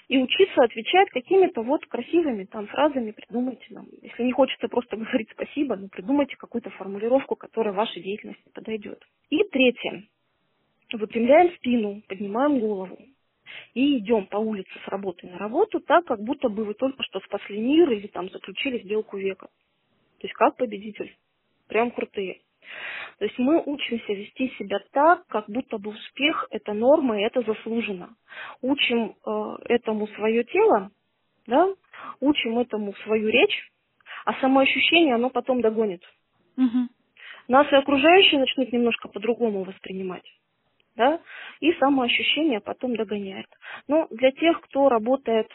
И 0.08 0.18
учиться 0.18 0.62
отвечать 0.62 1.08
какими-то 1.11 1.62
вот 1.62 1.84
красивыми 1.87 2.44
там 2.44 2.66
фразами, 2.66 3.12
придумайте 3.12 3.66
нам. 3.70 3.87
Если 4.02 4.22
не 4.24 4.32
хочется 4.32 4.68
просто 4.68 4.96
говорить 4.96 5.28
спасибо, 5.32 5.76
ну 5.76 5.88
придумайте 5.88 6.37
какую-то 6.37 6.70
формулировку, 6.70 7.37
которая 7.37 7.72
вашей 7.72 8.02
деятельности 8.02 8.48
подойдет. 8.52 9.02
И 9.30 9.42
третье. 9.44 10.04
Выпрямляем 10.92 11.54
спину, 11.56 12.02
поднимаем 12.08 12.61
голову 12.61 12.98
и 13.74 13.98
идем 13.98 14.26
по 14.26 14.37
улице 14.37 14.70
с 14.84 14.88
работы 14.88 15.26
на 15.26 15.38
работу 15.38 15.80
так, 15.80 16.04
как 16.06 16.20
будто 16.22 16.48
бы 16.48 16.64
вы 16.64 16.74
только 16.74 17.02
что 17.04 17.20
спасли 17.20 17.58
мир 17.58 17.90
или 17.90 18.06
там 18.06 18.30
заключили 18.30 18.82
сделку 18.82 19.16
века. 19.16 19.46
То 20.18 20.26
есть 20.26 20.34
как 20.34 20.56
победитель. 20.56 21.14
Прям 21.68 21.90
крутые. 21.90 22.40
То 23.18 23.24
есть 23.24 23.38
мы 23.38 23.62
учимся 23.64 24.12
вести 24.12 24.50
себя 24.59 24.78
так, 24.92 25.26
как 25.26 25.46
будто 25.48 25.78
бы 25.78 25.90
успех– 25.90 26.46
это 26.50 26.72
норма 26.72 27.18
и 27.18 27.24
это 27.24 27.42
заслужено. 27.42 28.11
Учим 28.62 29.16
э, 29.26 29.57
этому 29.64 30.07
свое 30.09 30.44
тело, 30.44 30.90
да, 31.46 31.68
учим 32.20 32.59
этому 32.59 32.94
свою 33.04 33.28
речь, 33.28 33.70
а 34.24 34.35
самоощущение 34.40 35.14
оно 35.14 35.31
потом 35.31 35.61
догонит. 35.61 36.02
Угу. 36.57 36.88
Нас 37.48 37.72
и 37.72 37.76
окружающие 37.76 38.40
начнут 38.40 38.72
немножко 38.72 39.09
по-другому 39.09 39.64
воспринимать. 39.64 40.24
Да? 40.96 41.20
И 41.61 41.72
самоощущение 41.74 42.61
потом 42.61 42.94
догоняет. 42.96 43.46
Но 43.87 44.07
для 44.11 44.33
тех, 44.33 44.61
кто 44.62 44.88
работает 44.88 45.48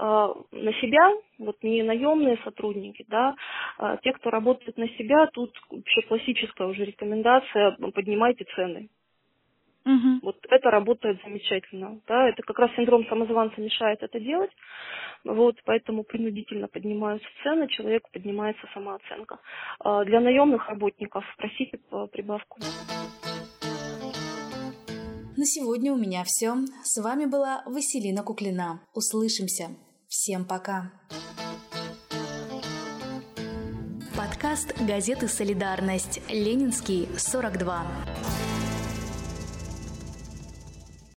на 0.00 0.72
себя, 0.80 1.12
вот 1.38 1.62
не 1.62 1.82
наемные 1.82 2.38
сотрудники, 2.44 3.04
да, 3.08 3.34
а 3.78 3.98
те, 3.98 4.12
кто 4.12 4.30
работает 4.30 4.78
на 4.78 4.88
себя, 4.88 5.26
тут 5.26 5.54
вообще 5.70 6.02
классическая 6.02 6.68
уже 6.68 6.84
рекомендация, 6.84 7.76
поднимайте 7.94 8.46
цены. 8.56 8.88
Угу. 9.84 10.20
Вот 10.22 10.36
это 10.48 10.70
работает 10.70 11.20
замечательно. 11.24 12.00
Да, 12.06 12.28
это 12.28 12.42
как 12.42 12.58
раз 12.58 12.70
синдром 12.76 13.06
самозванца 13.08 13.60
мешает 13.60 14.02
это 14.02 14.20
делать. 14.20 14.50
Вот, 15.24 15.56
поэтому 15.64 16.04
принудительно 16.04 16.68
поднимаются 16.68 17.26
цены, 17.42 17.66
человеку 17.68 18.10
поднимается 18.12 18.66
самооценка. 18.74 19.38
А 19.80 20.04
для 20.04 20.20
наемных 20.20 20.68
работников 20.68 21.24
просите 21.38 21.78
прибавку. 22.12 22.58
На 25.36 25.46
сегодня 25.46 25.92
у 25.92 25.96
меня 25.96 26.22
все. 26.26 26.54
С 26.82 27.02
вами 27.02 27.24
была 27.24 27.62
Василина 27.64 28.22
Куклина. 28.22 28.80
Услышимся. 28.94 29.70
Всем 30.10 30.44
пока. 30.44 30.90
Подкаст 34.16 34.74
газеты 34.80 35.28
«Солидарность». 35.28 36.20
Ленинский, 36.28 37.08
42. 37.16 37.86